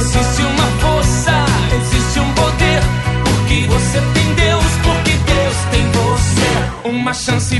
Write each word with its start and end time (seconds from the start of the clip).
Existe 0.00 0.42
uma 0.42 0.66
força, 0.80 1.30
existe 1.78 2.20
um 2.20 2.32
poder. 2.32 2.80
Porque 3.22 3.66
você 3.66 4.00
tem 4.14 4.34
Deus, 4.34 4.64
porque 4.82 5.10
Deus 5.10 5.56
tem 5.70 5.86
você. 5.92 6.88
Uma 6.88 7.12
chance 7.12 7.59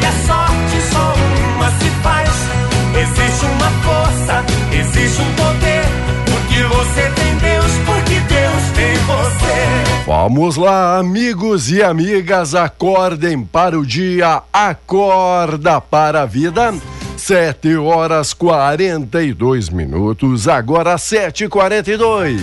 um 5.21 5.33
poder. 5.35 5.83
Porque 6.25 6.63
você 6.63 7.01
tem 7.15 7.35
Deus, 7.37 7.71
porque 7.85 8.19
Deus 8.19 8.63
tem 8.75 8.95
você. 9.05 10.01
Vamos 10.05 10.57
lá, 10.57 10.97
amigos 10.97 11.71
e 11.71 11.81
amigas, 11.81 12.53
acordem 12.53 13.43
para 13.43 13.79
o 13.79 13.85
dia, 13.85 14.41
acorda 14.51 15.79
para 15.79 16.23
a 16.23 16.25
vida. 16.25 16.73
Sete 17.15 17.75
horas 17.77 18.33
quarenta 18.33 19.21
e 19.21 19.31
dois 19.31 19.69
minutos, 19.69 20.47
agora 20.47 20.97
sete 20.97 21.43
e 21.43 21.47
quarenta 21.47 21.91
e 21.91 21.97
dois. 21.97 22.41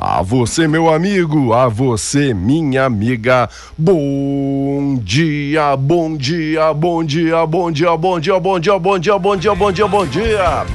A 0.00 0.22
você, 0.22 0.66
meu 0.66 0.92
amigo, 0.92 1.52
a 1.52 1.68
você, 1.68 2.32
minha 2.32 2.84
amiga, 2.84 3.50
bom 3.76 4.98
dia, 5.02 5.76
bom 5.76 6.16
dia, 6.16 6.72
bom 6.72 7.04
dia, 7.04 7.44
bom 7.44 7.70
dia, 7.70 7.96
bom 7.96 8.20
dia, 8.20 8.38
bom 8.38 8.58
dia, 8.58 8.78
bom 8.78 8.98
dia, 8.98 9.18
bom 9.18 9.36
dia, 9.36 9.54
bom 9.54 9.72
dia, 9.72 9.88
bom 9.88 10.06
dia. 10.06 10.66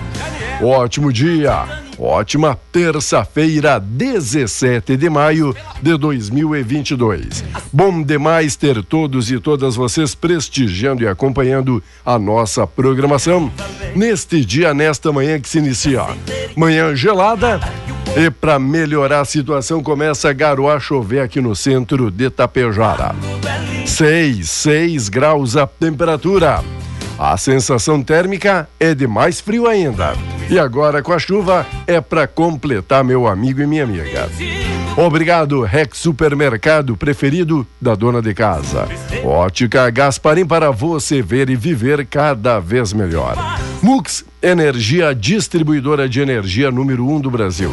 Ótimo 0.64 1.12
dia, 1.12 1.66
ótima 2.00 2.58
terça-feira, 2.72 3.78
17 3.80 4.96
de 4.96 5.10
maio 5.10 5.54
de 5.82 5.98
2022. 5.98 7.44
Bom 7.72 8.02
demais 8.02 8.56
ter 8.56 8.82
todos 8.82 9.30
e 9.30 9.42
todas 9.42 9.76
vocês 9.76 10.16
prestigiando 10.16 11.04
e 11.04 11.08
acompanhando 11.08 11.84
a 12.06 12.18
nossa 12.18 12.66
programação 12.66 13.52
neste 13.94 14.46
dia, 14.46 14.74
nesta 14.74 15.12
manhã 15.12 15.38
que 15.38 15.50
se 15.50 15.58
inicia. 15.58 16.06
Manhã 16.56 16.96
gelada 16.96 17.60
e 18.16 18.32
para 18.32 18.58
melhorar 18.58 19.20
a 19.20 19.26
situação 19.26 19.84
começa 19.84 20.30
a 20.30 20.34
garoar 20.34 20.80
chover 20.80 21.20
aqui 21.20 21.42
no 21.42 21.54
centro 21.58 22.10
de 22.10 22.30
Tapejara. 22.30 23.14
6, 23.86 24.50
6 24.50 25.10
graus 25.10 25.58
a 25.58 25.68
temperatura. 25.68 26.64
A 27.24 27.38
sensação 27.38 28.04
térmica 28.04 28.68
é 28.78 28.94
de 28.94 29.08
mais 29.08 29.40
frio 29.40 29.66
ainda. 29.66 30.12
E 30.50 30.60
agora 30.60 31.02
com 31.02 31.14
a 31.14 31.18
chuva 31.18 31.66
é 31.88 32.02
para 32.02 32.28
completar 32.28 33.02
meu 33.02 33.26
amigo 33.26 33.62
e 33.62 33.66
minha 33.66 33.86
amiga. 33.86 34.30
Obrigado, 34.98 35.62
Rex 35.62 36.00
Supermercado 36.00 36.98
preferido 36.98 37.66
da 37.80 37.96
dona 37.96 38.22
de 38.22 38.34
casa. 38.34 38.90
Ótica 39.24 39.90
Gasparim 39.90 40.46
para 40.46 40.70
você 40.70 41.22
ver 41.22 41.50
e 41.50 41.56
viver 41.56 42.06
cada 42.06 42.60
vez 42.60 42.92
melhor. 42.92 43.38
Mux 43.82 44.26
Energia, 44.44 45.16
distribuidora 45.16 46.10
de 46.10 46.20
energia 46.20 46.70
número 46.70 47.08
um 47.08 47.18
do 47.18 47.32
Brasil. 47.32 47.72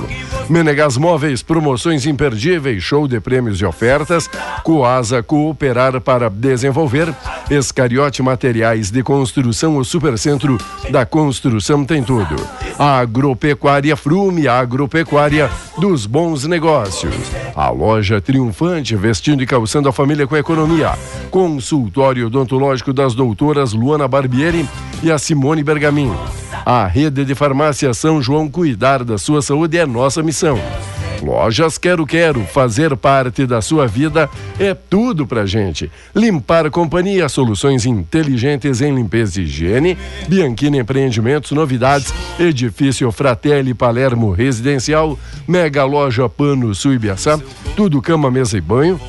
Menegas 0.49 0.97
Móveis, 0.97 1.43
promoções 1.43 2.06
imperdíveis, 2.06 2.81
show 2.81 3.09
de 3.09 3.19
prêmios 3.19 3.61
e 3.61 3.65
ofertas. 3.65 4.31
Coasa 4.62 5.21
Cooperar 5.21 6.00
para 6.00 6.31
desenvolver. 6.31 7.12
Escariote 7.50 8.22
Materiais 8.22 8.88
de 8.88 9.03
Construção, 9.03 9.39
o 9.48 9.84
Supercentro 9.84 10.58
da 10.90 11.06
Construção 11.06 11.84
tem 11.84 12.02
tudo. 12.02 12.36
Agropecuária 12.78 13.96
Frume, 13.96 14.48
agropecuária 14.48 15.50
dos 15.78 16.06
bons 16.06 16.44
negócios. 16.46 17.14
A 17.54 17.70
loja 17.70 18.20
triunfante, 18.20 18.96
vestindo 18.96 19.42
e 19.42 19.46
calçando 19.46 19.88
a 19.88 19.92
família 19.92 20.26
com 20.26 20.36
economia. 20.36 20.92
Consultório 21.30 22.26
odontológico 22.26 22.92
das 22.92 23.14
doutoras 23.14 23.72
Luana 23.72 24.08
Barbieri 24.08 24.69
e 25.02 25.10
a 25.10 25.19
Simone 25.19 25.62
Bergamin. 25.62 26.12
A 26.64 26.86
rede 26.86 27.25
de 27.25 27.34
farmácia 27.34 27.93
São 27.94 28.20
João 28.20 28.48
cuidar 28.48 29.04
da 29.04 29.16
sua 29.16 29.40
saúde 29.43 29.78
é 29.78 29.86
nossa 29.86 30.22
missão. 30.22 30.58
Lojas 31.20 31.78
Quero 31.78 32.06
Quero, 32.06 32.44
fazer 32.44 32.96
parte 32.96 33.46
da 33.46 33.61
sua 33.61 33.87
vida 33.87 34.28
é 34.58 34.75
tudo 34.75 35.26
pra 35.26 35.46
gente. 35.46 35.90
Limpar 36.14 36.70
Companhia, 36.70 37.28
soluções 37.28 37.87
inteligentes 37.87 38.81
em 38.81 38.94
limpeza 38.94 39.40
e 39.40 39.44
higiene. 39.44 39.99
Bianchini 40.28 40.78
Empreendimentos, 40.78 41.52
novidades. 41.52 42.12
Edifício 42.38 43.11
Fratelli 43.12 43.75
Palermo 43.75 44.32
Residencial. 44.32 45.19
Mega 45.46 45.84
Loja 45.84 46.28
Pano 46.28 46.75
Suibiaçá. 46.75 47.38
Tudo 47.76 48.02
cama, 48.02 48.31
mesa 48.31 48.58
e 48.58 48.61
banho. 48.61 49.00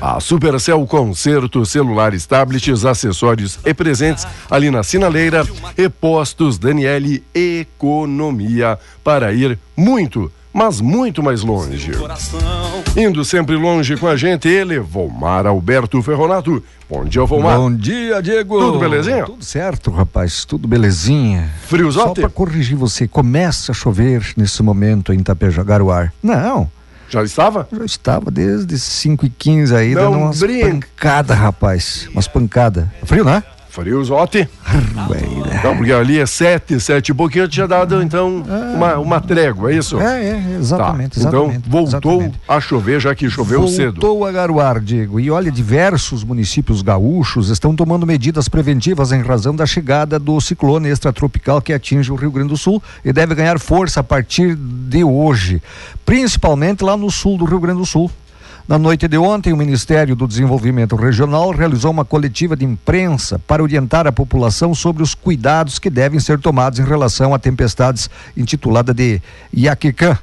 A 0.00 0.18
Supercell 0.18 0.84
Concerto, 0.84 1.64
celulares, 1.64 2.26
tablets, 2.26 2.84
acessórios 2.84 3.58
e 3.64 3.72
presentes 3.72 4.26
ali 4.50 4.70
na 4.70 4.82
Sinaleira 4.82 5.46
e 5.78 5.88
Postos 5.88 6.58
Daniele 6.58 7.22
Economia 7.32 8.78
para 9.04 9.32
ir 9.32 9.58
muito 9.76 10.30
mas 10.52 10.80
muito 10.80 11.22
mais 11.22 11.42
longe. 11.42 11.92
Indo 12.96 13.24
sempre 13.24 13.56
longe 13.56 13.96
com 13.96 14.06
a 14.06 14.16
gente, 14.16 14.48
ele, 14.48 14.78
Volmar 14.78 15.46
Alberto 15.46 16.02
Ferronato. 16.02 16.62
Bom 16.90 17.04
dia, 17.04 17.24
Volmar. 17.24 17.56
Bom 17.56 17.74
dia, 17.74 18.20
Diego. 18.22 18.58
Tudo 18.58 18.78
belezinha? 18.78 19.24
Tudo 19.24 19.44
certo, 19.44 19.90
rapaz, 19.90 20.44
tudo 20.44 20.68
belezinha. 20.68 21.50
Friozote? 21.66 22.06
Só 22.06 22.26
pra 22.26 22.28
corrigir 22.28 22.76
você, 22.76 23.08
começa 23.08 23.72
a 23.72 23.74
chover 23.74 24.32
nesse 24.36 24.62
momento 24.62 25.12
em 25.12 25.18
Itapejagaruar. 25.20 26.12
Não. 26.22 26.70
Já 27.08 27.22
estava? 27.22 27.68
Já 27.70 27.84
estava 27.84 28.30
desde 28.30 28.78
5 28.78 29.26
e 29.26 29.30
15 29.30 29.76
aí, 29.76 29.94
Não 29.94 30.02
dando 30.12 30.18
umas 30.24 30.40
brinca. 30.40 30.86
pancadas, 30.96 31.36
rapaz. 31.38 32.08
Umas 32.12 32.26
pancadas. 32.26 32.86
Frio, 33.04 33.24
né? 33.24 33.42
Friozote. 33.72 34.46
Não, 35.64 35.74
porque 35.78 35.92
ali 35.92 36.18
é 36.18 36.26
sete, 36.26 36.78
sete 36.78 37.08
e 37.08 37.14
pouquinho, 37.14 37.48
tinha 37.48 37.66
dado 37.66 38.02
então 38.02 38.44
uma, 38.76 38.98
uma 38.98 39.18
trégua, 39.18 39.72
é 39.72 39.76
isso? 39.76 39.98
É, 39.98 40.28
é, 40.28 40.56
exatamente, 40.58 41.18
Tá, 41.18 41.26
Então 41.26 41.44
exatamente. 41.44 41.70
voltou 41.70 42.12
exatamente. 42.12 42.40
a 42.46 42.60
chover, 42.60 43.00
já 43.00 43.14
que 43.14 43.30
choveu 43.30 43.60
Voltou 43.60 43.74
cedo. 43.74 44.24
a 44.26 44.30
garoar, 44.30 44.78
Diego. 44.78 45.18
E 45.18 45.30
olha, 45.30 45.50
diversos 45.50 46.22
municípios 46.22 46.82
gaúchos 46.82 47.48
estão 47.48 47.74
tomando 47.74 48.06
medidas 48.06 48.46
preventivas 48.46 49.10
em 49.10 49.22
razão 49.22 49.56
da 49.56 49.64
chegada 49.64 50.18
do 50.18 50.38
ciclone 50.38 50.90
extratropical 50.90 51.62
que 51.62 51.72
atinge 51.72 52.12
o 52.12 52.14
Rio 52.14 52.30
Grande 52.30 52.50
do 52.50 52.58
Sul 52.58 52.82
e 53.02 53.10
deve 53.10 53.34
ganhar 53.34 53.58
força 53.58 54.00
a 54.00 54.04
partir 54.04 54.54
de 54.54 55.02
hoje, 55.02 55.62
principalmente 56.04 56.84
lá 56.84 56.94
no 56.94 57.10
sul 57.10 57.38
do 57.38 57.46
Rio 57.46 57.58
Grande 57.58 57.78
do 57.78 57.86
Sul. 57.86 58.10
Na 58.66 58.78
noite 58.78 59.08
de 59.08 59.18
ontem, 59.18 59.52
o 59.52 59.56
Ministério 59.56 60.14
do 60.14 60.26
Desenvolvimento 60.26 60.94
Regional 60.94 61.50
realizou 61.50 61.90
uma 61.90 62.04
coletiva 62.04 62.54
de 62.54 62.64
imprensa 62.64 63.40
para 63.40 63.62
orientar 63.62 64.06
a 64.06 64.12
população 64.12 64.72
sobre 64.72 65.02
os 65.02 65.14
cuidados 65.16 65.80
que 65.80 65.90
devem 65.90 66.20
ser 66.20 66.38
tomados 66.38 66.78
em 66.78 66.84
relação 66.84 67.34
a 67.34 67.40
tempestades 67.40 68.08
intitulada 68.36 68.94
de 68.94 69.20
Iaquecã. 69.52 70.16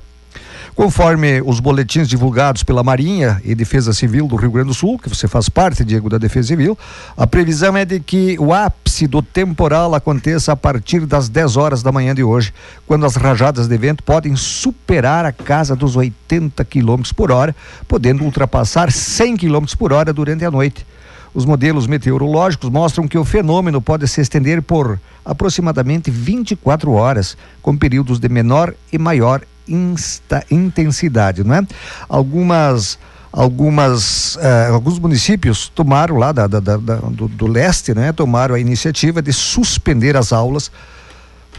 Conforme 0.80 1.42
os 1.42 1.60
boletins 1.60 2.08
divulgados 2.08 2.64
pela 2.64 2.82
Marinha 2.82 3.42
e 3.44 3.54
Defesa 3.54 3.92
Civil 3.92 4.28
do 4.28 4.38
Rio 4.38 4.50
Grande 4.50 4.70
do 4.70 4.74
Sul, 4.74 4.98
que 4.98 5.10
você 5.10 5.28
faz 5.28 5.50
parte, 5.50 5.84
Diego, 5.84 6.08
da 6.10 6.18
Defesa 6.18 6.48
Civil, 6.48 6.80
a 7.18 7.28
previsão 7.28 7.76
é 7.76 7.84
de 7.84 8.00
que 8.00 8.38
o 8.40 8.54
ápice 8.54 9.06
do 9.06 9.22
temporal 9.22 9.94
aconteça 9.94 10.54
a 10.54 10.56
partir 10.56 11.06
das 11.06 11.28
10 11.28 11.58
horas 11.58 11.84
da 11.84 11.92
manhã 11.92 12.16
de 12.16 12.24
hoje, 12.24 12.54
quando 12.88 13.06
as 13.06 13.18
rajadas 13.18 13.68
de 13.68 13.78
vento 13.78 14.02
podem 14.04 14.38
superar 14.38 15.26
a 15.26 15.34
casa 15.34 15.76
dos 15.76 15.98
80 15.98 16.64
km 16.64 17.02
por 17.14 17.30
hora, 17.30 17.54
podendo 17.86 18.24
ultrapassar 18.24 18.90
100 18.90 19.36
km 19.36 19.66
por 19.78 19.92
hora 19.92 20.14
durante 20.14 20.46
a 20.46 20.52
noite. 20.52 20.88
Os 21.34 21.44
modelos 21.44 21.88
meteorológicos 21.88 22.70
mostram 22.70 23.06
que 23.06 23.18
o 23.18 23.26
fenômeno 23.26 23.82
pode 23.82 24.08
se 24.08 24.22
estender 24.22 24.62
por 24.62 24.98
aproximadamente 25.26 26.10
24 26.10 26.94
horas, 26.94 27.36
com 27.62 27.76
períodos 27.76 28.18
de 28.18 28.30
menor 28.30 28.74
e 28.94 28.98
maior 28.98 29.42
insta- 29.70 30.44
intensidade, 30.52 31.44
não 31.44 31.56
é? 31.56 31.62
Algumas 32.08 32.98
algumas 33.32 34.38
eh, 34.42 34.70
alguns 34.72 34.98
municípios 34.98 35.70
tomaram 35.70 36.18
lá 36.18 36.32
da, 36.32 36.48
da- 36.48 36.60
da- 36.60 36.78
do, 36.78 37.28
do 37.28 37.48
leste, 37.48 37.94
né? 37.94 38.12
Tomaram 38.12 38.56
a 38.56 38.60
iniciativa 38.60 39.22
de 39.22 39.32
suspender 39.32 40.18
as 40.18 40.34
aulas 40.34 40.72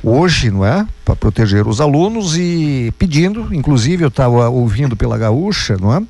hoje, 0.02 0.50
não 0.50 0.64
é? 0.64 0.86
Para 1.04 1.14
proteger 1.16 1.66
os 1.68 1.80
alunos 1.80 2.36
e 2.36 2.92
pedindo, 2.98 3.54
inclusive 3.54 4.02
eu 4.04 4.08
estava 4.08 4.48
ouvindo 4.48 4.96
pela 4.96 5.16
gaúcha, 5.16 5.76
não 5.80 5.94
é? 5.94 6.02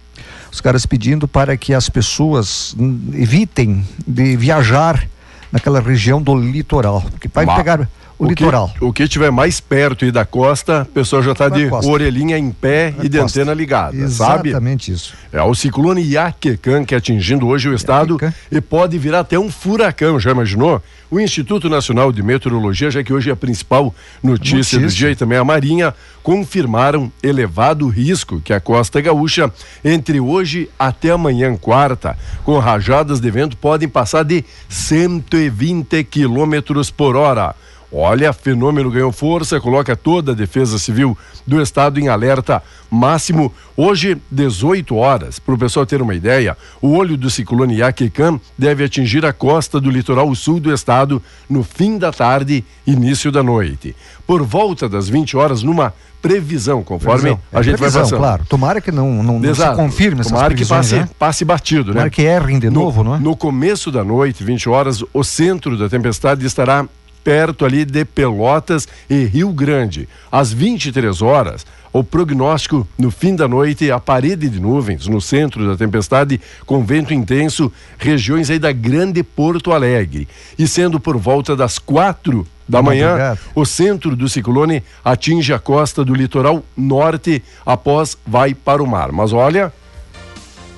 Os 0.50 0.60
caras 0.60 0.84
pedindo 0.86 1.28
para 1.28 1.56
que 1.56 1.72
as 1.74 1.88
pessoas 1.88 2.74
evitem 3.12 3.86
de 4.06 4.36
viajar 4.36 5.06
naquela 5.52 5.80
região 5.80 6.20
do 6.22 6.34
litoral, 6.34 7.02
porque 7.02 7.28
Bah, 7.46 7.56
pegar 7.56 7.88
o, 8.24 8.28
que- 8.28 8.42
litoral. 8.44 8.70
o 8.80 8.92
que 8.92 9.08
tiver 9.08 9.30
mais 9.30 9.60
perto 9.60 10.04
e 10.04 10.12
da 10.12 10.24
costa, 10.24 10.82
a 10.82 10.84
pessoa 10.84 11.22
já 11.22 11.32
está 11.32 11.48
de 11.48 11.68
costa. 11.68 11.90
orelhinha 11.90 12.36
em 12.38 12.50
pé 12.50 12.94
e 13.02 13.08
de 13.08 13.18
costa. 13.18 13.40
antena 13.40 13.54
ligada, 13.54 14.08
sabe? 14.08 14.50
Exatamente 14.50 14.92
isso. 14.92 15.14
É 15.32 15.42
o 15.42 15.54
ciclone 15.54 16.02
Iaquecã 16.02 16.84
que 16.84 16.94
atingindo 16.94 17.46
hoje 17.46 17.68
o 17.68 17.74
estado 17.74 18.18
e 18.52 18.60
pode 18.60 18.98
virar 18.98 19.20
até 19.20 19.38
um 19.38 19.50
furacão, 19.50 20.20
já 20.20 20.30
imaginou? 20.32 20.82
O 21.10 21.18
Instituto 21.18 21.68
Nacional 21.68 22.12
de 22.12 22.22
Meteorologia, 22.22 22.88
já 22.88 23.02
que 23.02 23.12
hoje 23.12 23.30
é 23.30 23.32
a 23.32 23.36
principal 23.36 23.92
notícia, 24.22 24.78
do 24.78 24.82
Notícia. 24.82 24.98
dia 25.06 25.10
e 25.10 25.16
também 25.16 25.36
a 25.38 25.42
Marinha, 25.44 25.92
confirmaram 26.22 27.10
elevado 27.22 27.88
risco 27.88 28.40
que 28.40 28.52
a 28.52 28.60
costa 28.60 29.00
gaúcha 29.00 29.52
entre 29.84 30.20
hoje 30.20 30.70
até 30.78 31.10
amanhã, 31.10 31.56
quarta, 31.56 32.16
com 32.44 32.56
rajadas 32.60 33.18
de 33.18 33.28
vento 33.28 33.56
podem 33.56 33.88
passar 33.88 34.22
de 34.22 34.44
120 34.68 36.04
quilômetros 36.04 36.90
por 36.90 37.16
hora. 37.16 37.54
Olha, 37.92 38.32
fenômeno 38.32 38.90
ganhou 38.90 39.10
força, 39.10 39.60
coloca 39.60 39.96
toda 39.96 40.30
a 40.30 40.34
Defesa 40.34 40.78
Civil 40.78 41.18
do 41.44 41.60
Estado 41.60 41.98
em 41.98 42.06
alerta 42.08 42.62
máximo. 42.88 43.52
Hoje, 43.76 44.16
18 44.30 44.94
horas. 44.94 45.38
Para 45.40 45.54
o 45.54 45.58
pessoal 45.58 45.84
ter 45.84 46.00
uma 46.00 46.14
ideia, 46.14 46.56
o 46.80 46.92
olho 46.96 47.16
do 47.16 47.28
ciclone 47.28 47.76
Iaquecã 47.78 48.38
deve 48.56 48.84
atingir 48.84 49.26
a 49.26 49.32
costa 49.32 49.80
do 49.80 49.90
litoral 49.90 50.32
sul 50.36 50.60
do 50.60 50.72
estado 50.72 51.20
no 51.48 51.64
fim 51.64 51.98
da 51.98 52.12
tarde, 52.12 52.64
início 52.86 53.32
da 53.32 53.42
noite. 53.42 53.96
Por 54.26 54.42
volta 54.44 54.88
das 54.88 55.08
20 55.08 55.36
horas, 55.36 55.62
numa 55.64 55.92
previsão, 56.22 56.82
conforme 56.84 57.20
Previsão. 57.22 57.40
a 57.52 57.58
É 57.60 57.62
gente 57.62 57.76
previsão, 57.78 58.02
vai 58.02 58.10
passando. 58.10 58.18
claro. 58.20 58.44
Tomara 58.48 58.80
que 58.80 58.92
não, 58.92 59.22
não, 59.22 59.40
não 59.40 59.54
se 59.54 59.74
confirme 59.74 60.20
essas 60.20 60.30
Tomara 60.32 60.54
que 60.54 60.64
passe, 60.66 60.94
né? 60.96 61.08
passe 61.18 61.44
batido, 61.44 61.86
né? 61.88 61.92
Tomara 61.94 62.10
que 62.10 62.22
errem 62.22 62.58
de 62.60 62.68
No- 62.70 62.80
novo, 62.82 63.02
não 63.02 63.16
é? 63.16 63.18
No 63.18 63.34
começo 63.34 63.90
da 63.90 64.04
noite, 64.04 64.44
20 64.44 64.68
horas, 64.68 65.02
o 65.12 65.24
centro 65.24 65.76
da 65.78 65.88
tempestade 65.88 66.44
estará 66.46 66.86
perto 67.24 67.64
ali 67.64 67.84
de 67.84 68.04
Pelotas 68.04 68.86
e 69.08 69.24
Rio 69.24 69.50
Grande. 69.52 70.08
Às 70.30 70.52
23 70.52 71.20
horas, 71.22 71.66
o 71.92 72.04
prognóstico 72.04 72.86
no 72.96 73.10
fim 73.10 73.34
da 73.34 73.48
noite, 73.48 73.90
a 73.90 73.98
parede 73.98 74.48
de 74.48 74.60
nuvens 74.60 75.06
no 75.08 75.20
centro 75.20 75.66
da 75.66 75.76
tempestade 75.76 76.40
com 76.64 76.84
vento 76.84 77.12
intenso, 77.12 77.72
regiões 77.98 78.48
aí 78.50 78.58
da 78.58 78.70
Grande 78.72 79.22
Porto 79.22 79.72
Alegre. 79.72 80.28
E 80.58 80.68
sendo 80.68 81.00
por 81.00 81.16
volta 81.16 81.56
das 81.56 81.78
quatro 81.78 82.46
da 82.68 82.80
manhã, 82.80 83.16
o 83.54 83.64
centro 83.66 84.14
do 84.14 84.28
ciclone 84.28 84.82
atinge 85.04 85.52
a 85.52 85.58
costa 85.58 86.04
do 86.04 86.14
litoral 86.14 86.64
norte, 86.76 87.42
após 87.66 88.16
vai 88.24 88.54
para 88.54 88.80
o 88.80 88.86
mar. 88.86 89.10
Mas 89.10 89.32
olha, 89.32 89.72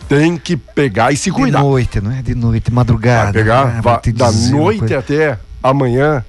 tem 0.09 0.39
que 0.39 0.57
pegar 0.57 1.13
e 1.13 1.17
se 1.19 1.31
cuidar. 1.31 1.59
De 1.61 1.65
noite, 1.65 2.01
não 2.01 2.11
é? 2.11 2.23
De 2.23 2.35
noite, 2.35 2.73
madrugada. 2.73 3.25
Vai 3.25 3.33
pegar 3.35 3.81
va- 3.83 3.93
vou 3.93 4.01
te 4.01 4.13
da 4.13 4.33
noite 4.33 4.95
até 4.95 5.39
amanhã 5.63 6.25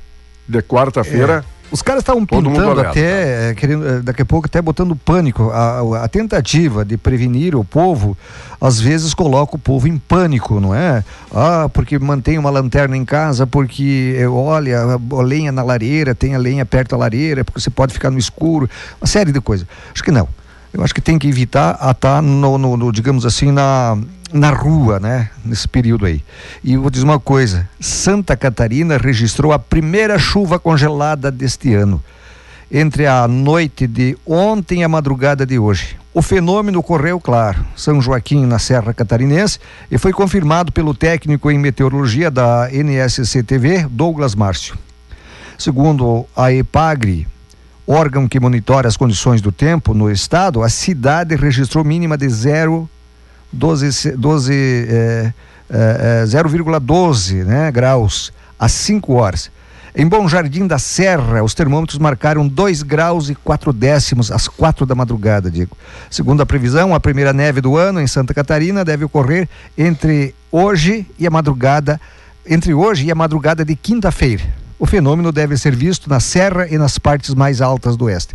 de 0.48 0.62
quarta-feira. 0.62 1.44
Os 1.72 1.82
caras 1.82 2.02
estavam 2.04 2.24
pintando 2.24 2.82
até, 2.92 3.50
eh, 3.50 3.56
querendo, 3.56 3.88
eh, 3.88 4.00
daqui 4.02 4.22
a 4.22 4.26
pouco 4.26 4.46
até 4.46 4.62
botando 4.62 4.96
pânico. 4.96 5.50
A, 5.50 6.04
a- 6.04 6.08
tentativa 6.08 6.86
de 6.86 6.98
prevenir 6.98 7.56
o 7.56 7.64
povo, 7.64 8.16
às 8.62 8.80
vezes 8.80 9.12
coloca 9.16 9.56
o 9.56 9.60
povo 9.60 9.88
em 9.88 9.98
pânico, 9.98 10.60
não 10.60 10.76
é? 10.76 11.04
Ah, 11.34 11.68
porque 11.74 11.98
mantém 11.98 12.38
uma 12.38 12.52
lanterna 12.52 12.96
em 12.96 13.04
casa, 13.04 13.48
porque 13.48 14.16
eh, 14.20 14.28
olha, 14.28 14.82
a, 14.84 15.22
lenha 15.24 15.52
na 15.52 15.64
lareira, 15.64 16.14
tem 16.14 16.36
a 16.36 16.38
lenha 16.38 16.64
perto 16.64 16.92
da 16.92 16.98
lareira, 16.98 17.44
porque 17.44 17.60
você 17.60 17.72
pode 17.72 17.92
ficar 17.92 18.12
no 18.12 18.20
escuro, 18.20 18.70
uma 19.02 19.08
série 19.08 19.32
de 19.32 19.42
coisas. 19.42 19.66
Acho 19.92 20.04
que 20.04 20.12
não. 20.12 20.28
Eu 20.72 20.84
acho 20.84 20.94
que 20.94 21.02
tem 21.02 21.18
que 21.18 21.28
evitar 21.28 21.76
a 21.80 21.90
estar 21.90 22.22
no, 22.22 22.56
no- 22.60 22.78
no, 22.78 22.92
digamos 22.92 23.26
assim, 23.26 23.52
na, 23.52 23.98
na 24.34 24.50
rua, 24.50 25.00
né? 25.00 25.30
Nesse 25.46 25.68
período 25.68 26.08
aí. 26.08 26.24
E 26.64 26.76
vou 26.76 26.90
dizer 26.90 27.06
uma 27.06 27.20
coisa: 27.20 27.70
Santa 27.80 28.36
Catarina 28.36 28.98
registrou 28.98 29.54
a 29.54 29.60
primeira 29.60 30.18
chuva 30.18 30.60
congelada 30.60 31.32
deste 31.32 31.74
ano. 31.74 32.04
Entre 32.72 33.06
a 33.06 33.28
noite 33.28 33.86
de 33.86 34.18
ontem 34.26 34.82
e 34.82 34.84
a 34.84 34.90
madrugada 34.90 35.46
de 35.46 35.60
hoje. 35.60 35.96
O 36.12 36.22
fenômeno 36.22 36.80
ocorreu, 36.80 37.20
claro, 37.20 37.66
São 37.76 38.02
Joaquim, 38.02 38.46
na 38.46 38.60
Serra 38.60 38.94
Catarinense, 38.94 39.60
e 39.90 39.98
foi 39.98 40.12
confirmado 40.12 40.72
pelo 40.72 40.94
técnico 40.94 41.50
em 41.50 41.58
meteorologia 41.58 42.30
da 42.30 42.70
NSC 42.72 43.44
TV, 43.44 43.88
Douglas 43.90 44.36
Márcio. 44.36 44.78
Segundo 45.58 46.26
a 46.36 46.52
EPAGRE, 46.52 47.28
órgão 47.88 48.28
que 48.28 48.40
monitora 48.40 48.88
as 48.88 48.98
condições 48.98 49.42
do 49.42 49.52
tempo 49.52 49.94
no 49.94 50.12
estado, 50.12 50.62
a 50.62 50.70
cidade 50.70 51.36
registrou 51.36 51.84
mínima 51.84 52.16
de 52.18 52.30
0, 52.30 52.90
12, 53.54 53.94
ce- 53.94 54.12
12, 54.18 54.54
eh, 54.54 55.32
eh, 55.70 56.24
eh, 56.24 56.26
0,12 56.26 57.44
né, 57.44 57.72
graus 57.72 58.34
às 58.60 58.72
5 58.72 59.14
horas. 59.14 59.50
Em 59.96 60.08
Bom 60.08 60.28
Jardim 60.28 60.66
da 60.66 60.80
Serra, 60.80 61.44
os 61.44 61.54
termômetros 61.54 62.00
marcaram 62.00 62.48
2 62.48 62.82
graus 62.82 63.30
e 63.30 63.36
4 63.36 63.72
décimos 63.72 64.32
às 64.32 64.48
4 64.48 64.88
da 64.88 64.96
madrugada, 64.96 65.52
digo. 65.52 65.78
Segundo 66.10 66.42
a 66.42 66.46
previsão, 66.48 66.96
a 66.96 67.00
primeira 67.00 67.32
neve 67.32 67.62
do 67.62 67.78
ano 67.78 68.02
em 68.02 68.08
Santa 68.08 68.34
Catarina 68.34 68.84
deve 68.84 69.06
ocorrer 69.06 69.48
entre 69.78 70.34
hoje 70.52 71.06
e 71.20 71.28
a 71.28 71.30
madrugada, 71.30 72.02
entre 72.48 72.74
hoje 72.74 73.06
e 73.06 73.12
a 73.12 73.16
madrugada 73.16 73.64
de 73.64 73.76
quinta-feira. 73.76 74.44
O 74.80 74.88
fenômeno 74.88 75.32
deve 75.32 75.56
ser 75.58 75.76
visto 75.76 76.10
na 76.10 76.20
serra 76.20 76.68
e 76.68 76.76
nas 76.78 76.98
partes 76.98 77.36
mais 77.36 77.62
altas 77.62 77.96
do 77.96 78.06
oeste. 78.06 78.34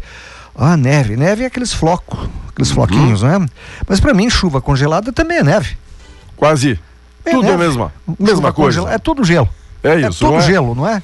Ah, 0.61 0.77
neve. 0.77 1.17
Neve 1.17 1.45
é 1.45 1.47
aqueles 1.47 1.73
flocos, 1.73 2.29
aqueles 2.49 2.71
floquinhos, 2.73 3.23
né? 3.23 3.47
Mas 3.89 4.01
para 4.01 4.13
mim, 4.13 4.29
chuva 4.29 4.61
congelada 4.61 5.13
também 5.13 5.39
é 5.39 5.43
neve. 5.45 5.77
Quase. 6.37 6.79
É 7.25 7.31
Tudo 7.31 7.45
é 7.45 7.49
a 7.49 7.51
neve. 7.53 7.65
mesma, 7.65 7.93
Chuva 8.07 8.17
mesma 8.19 8.53
coisa. 8.53 8.81
congela- 8.81 8.95
É 8.95 8.99
tudo 8.99 9.23
gelo. 9.25 9.49
É 9.83 9.91
É 9.91 10.01
isso, 10.09 10.19
tudo 10.19 10.33
não 10.33 10.39
é? 10.39 10.43
gelo, 10.43 10.75
não 10.75 10.89
é? 10.89 11.01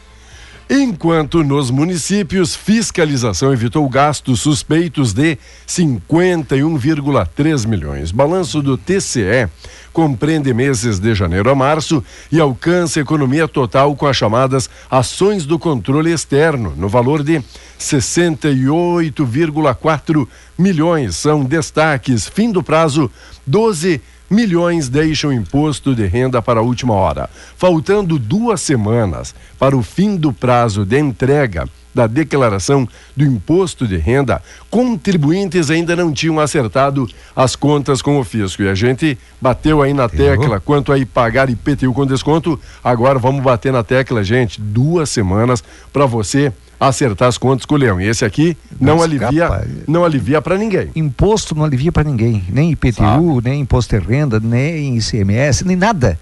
Enquanto 0.68 1.42
nos 1.44 1.70
municípios, 1.70 2.56
fiscalização 2.56 3.52
evitou 3.52 3.86
gastos 3.86 4.40
suspeitos 4.40 5.12
de 5.12 5.36
51,3 5.68 7.66
milhões. 7.66 8.10
Balanço 8.10 8.62
do 8.62 8.78
TCE 8.78 9.46
compreende 9.92 10.54
meses 10.54 10.98
de 10.98 11.14
janeiro 11.14 11.50
a 11.50 11.54
março 11.54 12.02
e 12.32 12.40
alcança 12.40 12.98
economia 12.98 13.46
total 13.46 13.94
com 13.94 14.06
as 14.06 14.16
chamadas 14.16 14.70
ações 14.90 15.44
do 15.44 15.58
controle 15.58 16.10
externo, 16.10 16.72
no 16.74 16.88
valor 16.88 17.22
de 17.22 17.42
68,4 17.78 20.26
milhões. 20.56 21.14
São 21.14 21.44
destaques. 21.44 22.26
Fim 22.26 22.50
do 22.50 22.62
prazo, 22.62 23.10
12 23.46 24.00
milhões 24.34 24.88
deixam 24.88 25.32
imposto 25.32 25.94
de 25.94 26.06
renda 26.06 26.42
para 26.42 26.58
a 26.58 26.62
última 26.62 26.92
hora. 26.92 27.30
Faltando 27.56 28.18
duas 28.18 28.60
semanas 28.60 29.34
para 29.58 29.76
o 29.76 29.82
fim 29.82 30.16
do 30.16 30.32
prazo 30.32 30.84
de 30.84 30.98
entrega 30.98 31.68
da 31.94 32.08
declaração 32.08 32.88
do 33.16 33.24
imposto 33.24 33.86
de 33.86 33.96
renda, 33.96 34.42
contribuintes 34.68 35.70
ainda 35.70 35.94
não 35.94 36.12
tinham 36.12 36.40
acertado 36.40 37.08
as 37.36 37.54
contas 37.54 38.02
com 38.02 38.18
o 38.18 38.24
fisco. 38.24 38.62
E 38.62 38.68
a 38.68 38.74
gente 38.74 39.16
bateu 39.40 39.80
aí 39.80 39.94
na 39.94 40.08
tecla 40.08 40.58
quanto 40.58 40.92
aí 40.92 41.06
pagar 41.06 41.48
IPTU 41.48 41.94
com 41.94 42.04
desconto. 42.04 42.58
Agora 42.82 43.18
vamos 43.20 43.44
bater 43.44 43.72
na 43.72 43.84
tecla, 43.84 44.24
gente. 44.24 44.60
Duas 44.60 45.08
semanas 45.08 45.62
para 45.92 46.04
você 46.04 46.52
acertar 46.78 47.28
as 47.28 47.38
contas 47.38 47.64
com 47.64 47.74
o 47.74 47.78
Leão. 47.78 48.00
E 48.00 48.06
esse 48.08 48.24
aqui 48.24 48.56
não 48.80 48.94
Mas, 48.96 49.04
alivia, 49.04 49.48
capaz. 49.48 49.68
não 49.86 50.04
alivia 50.04 50.42
para 50.42 50.58
ninguém. 50.58 50.90
Imposto 50.94 51.54
não 51.54 51.64
alivia 51.64 51.92
para 51.92 52.04
ninguém, 52.04 52.44
nem 52.50 52.70
IPTU, 52.72 53.02
Sabe. 53.02 53.40
nem 53.48 53.60
imposto 53.60 53.98
de 53.98 54.04
renda, 54.04 54.38
nem 54.40 54.96
ICMS, 54.98 55.64
nem 55.64 55.76
nada. 55.76 56.18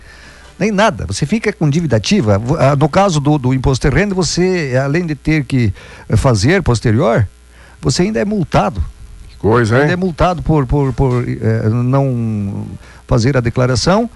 Nem 0.58 0.70
nada. 0.70 1.06
Você 1.06 1.26
fica 1.26 1.52
com 1.52 1.68
dívida 1.68 1.96
ativa. 1.96 2.40
Ah, 2.58 2.76
No 2.76 2.88
caso 2.88 3.18
do, 3.18 3.38
do 3.38 3.52
imposto 3.54 3.88
de 3.88 3.94
renda, 3.96 4.14
você, 4.14 4.78
além 4.82 5.04
de 5.06 5.14
ter 5.14 5.44
que 5.44 5.72
fazer 6.16 6.62
posterior, 6.62 7.26
você 7.80 8.02
ainda 8.02 8.20
é 8.20 8.24
multado. 8.24 8.80
Que 9.28 9.36
coisa, 9.38 9.76
Ainda 9.76 9.88
é 9.88 9.90
hein? 9.92 9.96
multado 9.96 10.40
por, 10.42 10.66
por, 10.66 10.92
por 10.92 11.24
eh, 11.26 11.68
não 11.68 12.66
fazer 13.08 13.36
a 13.36 13.40
declaração 13.40 14.08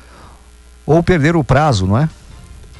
ou 0.84 1.02
perder 1.02 1.34
o 1.34 1.42
prazo, 1.42 1.84
não 1.86 1.98
é? 1.98 2.08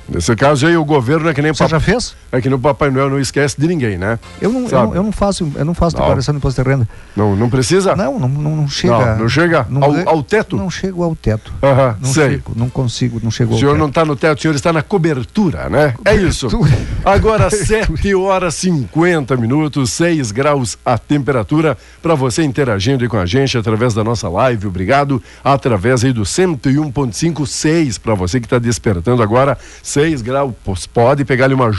Nesse 0.09 0.37
caso 0.37 0.69
aí, 0.69 0.77
o 0.77 0.85
governo 0.85 1.29
é 1.29 1.35
que 1.35 1.43
nem 1.43 1.53
Você 1.53 1.67
já 1.67 1.81
fez? 1.81 2.15
É 2.37 2.41
que 2.41 2.49
no 2.49 2.59
Papai 2.59 2.91
Noel 2.91 3.11
não 3.11 3.19
esquece 3.21 3.61
de 3.61 3.67
ninguém, 3.67 3.97
né? 3.99 4.19
Eu 4.41 4.53
não, 4.53 4.63
eu 4.67 4.71
não, 4.71 4.95
eu 4.97 5.03
não 5.03 5.13
faço, 5.13 5.51
eu 5.55 5.65
não 5.65 5.75
faço 5.75 5.97
Não. 5.97 6.03
declaração 6.03 6.33
de 6.35 6.39
imposto 6.39 6.63
de 6.63 6.69
renda. 6.69 6.89
Não, 7.17 7.35
não 7.37 7.49
precisa? 7.51 7.95
Não, 7.97 8.19
não, 8.19 8.29
não, 8.29 8.57
não 8.57 8.69
chega. 8.69 9.15
Não, 9.15 9.19
não 9.21 9.29
chega 9.29 9.67
ao- 9.81 10.09
ao 10.17 10.23
teto? 10.23 10.57
Não 10.57 10.71
chego 10.71 11.03
ao 11.03 11.15
teto. 11.17 11.53
Aham, 11.63 11.97
Não 12.01 12.13
sei. 12.13 12.31
chego, 12.31 12.53
não 12.55 12.69
consigo, 12.69 13.21
não 13.23 13.31
chego 13.31 13.51
O 13.53 13.55
ao 13.55 13.59
senhor 13.59 13.73
teto. 13.73 13.81
não 13.81 13.89
está 13.89 14.05
no 14.05 14.17
teto, 14.17 14.39
o 14.39 14.43
senhor 14.43 14.55
está 14.55 14.73
na 14.73 14.83
cobertura, 14.83 15.69
né? 15.69 15.95
É 16.05 16.15
isso. 16.15 16.49
Cobertura. 16.51 16.87
Agora, 17.05 17.51
7 17.51 18.15
horas 18.15 18.55
50 18.57 19.37
minutos, 19.37 19.91
6 19.93 20.31
graus 20.33 20.77
a 20.85 20.99
temperatura. 20.99 21.77
Para 22.03 22.15
você 22.15 22.43
interagindo 22.43 23.03
aí 23.05 23.09
com 23.09 23.17
a 23.19 23.27
gente 23.27 23.57
através 23.57 23.95
da 23.95 24.03
nossa 24.05 24.29
live, 24.29 24.67
obrigado. 24.67 25.23
Através 25.45 26.05
aí 26.05 26.13
do 26.13 26.25
101.5, 26.71 27.47
6 27.47 27.99
para 27.99 28.15
você 28.15 28.41
que 28.41 28.47
está 28.47 28.59
despertando 28.59 29.23
agora, 29.23 29.57
6 29.83 30.23
graus. 30.23 30.53
Pode 30.93 31.25
pegar 31.25 31.47
ali 31.47 31.55
uma 31.55 31.73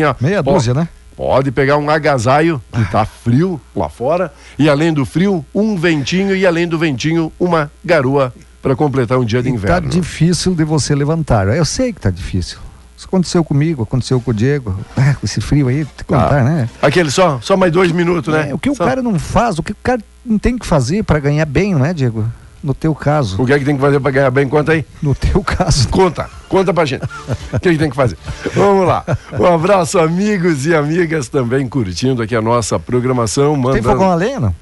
joponinha. 0.00 0.16
Meia 0.20 0.42
Pô, 0.42 0.52
dúzia, 0.52 0.74
né? 0.74 0.88
Pode 1.16 1.52
pegar 1.52 1.76
um 1.76 1.88
agasalho, 1.88 2.60
que 2.72 2.84
tá 2.90 3.04
frio 3.04 3.60
lá 3.74 3.88
fora, 3.88 4.32
e 4.58 4.68
além 4.68 4.92
do 4.92 5.06
frio, 5.06 5.44
um 5.54 5.76
ventinho, 5.76 6.34
e 6.34 6.44
além 6.44 6.66
do 6.66 6.76
ventinho, 6.76 7.32
uma 7.38 7.70
garoa 7.84 8.34
para 8.60 8.74
completar 8.74 9.16
um 9.18 9.24
dia 9.24 9.40
de 9.42 9.48
E 9.48 9.52
tá 9.52 9.56
inverno. 9.56 9.88
difícil 9.90 10.54
de 10.54 10.64
você 10.64 10.92
levantar. 10.94 11.46
Eu 11.48 11.64
sei 11.64 11.92
que 11.92 12.00
tá 12.00 12.10
difícil. 12.10 12.58
Isso 12.96 13.06
aconteceu 13.06 13.44
comigo, 13.44 13.82
aconteceu 13.82 14.20
com 14.20 14.30
o 14.30 14.34
Diego. 14.34 14.76
Ah, 14.96 15.14
com 15.20 15.24
esse 15.24 15.40
frio 15.40 15.68
aí, 15.68 15.84
te 15.84 16.02
contar, 16.04 16.40
Ah, 16.40 16.44
né? 16.44 16.68
Aquele 16.82 17.10
só, 17.10 17.38
só 17.40 17.56
mais 17.56 17.70
dois 17.72 17.92
minutos, 17.92 18.32
né? 18.34 18.50
É, 18.50 18.54
o 18.54 18.58
que 18.58 18.70
o 18.70 18.74
Só- 18.74 18.84
cara 18.84 19.00
não 19.02 19.16
faz, 19.18 19.58
o 19.58 19.62
que 19.62 19.72
o 19.72 19.76
cara 19.82 20.00
não 20.24 20.38
tem 20.38 20.56
que 20.58 20.66
fazer 20.66 21.04
para 21.04 21.18
ganhar 21.20 21.44
bem, 21.44 21.74
não 21.74 21.84
é, 21.84 21.92
Diego? 21.94 22.24
No 22.64 22.72
teu 22.72 22.94
caso. 22.94 23.42
O 23.42 23.44
que 23.44 23.52
é 23.52 23.58
que 23.58 23.64
tem 23.66 23.76
que 23.76 23.80
fazer 23.82 24.00
para 24.00 24.10
ganhar 24.10 24.30
bem? 24.30 24.48
Conta 24.48 24.72
aí. 24.72 24.86
No 25.02 25.14
teu 25.14 25.44
caso. 25.44 25.86
Conta, 25.88 26.30
conta 26.48 26.72
pra 26.72 26.86
gente. 26.86 27.04
O 27.52 27.60
que, 27.60 27.68
é 27.68 27.72
que 27.72 27.78
tem 27.78 27.90
que 27.90 27.94
fazer? 27.94 28.16
Vamos 28.54 28.88
lá. 28.88 29.04
Um 29.38 29.44
abraço, 29.44 29.98
amigos 29.98 30.64
e 30.64 30.74
amigas, 30.74 31.28
também 31.28 31.68
curtindo 31.68 32.22
aqui 32.22 32.34
a 32.34 32.40
nossa 32.40 32.78
programação. 32.78 33.52
Tem 33.52 33.62
Mandando... 33.62 33.82
fogão 33.90 34.10
a 34.10 34.14
lenha, 34.14 34.40
não? 34.40 34.54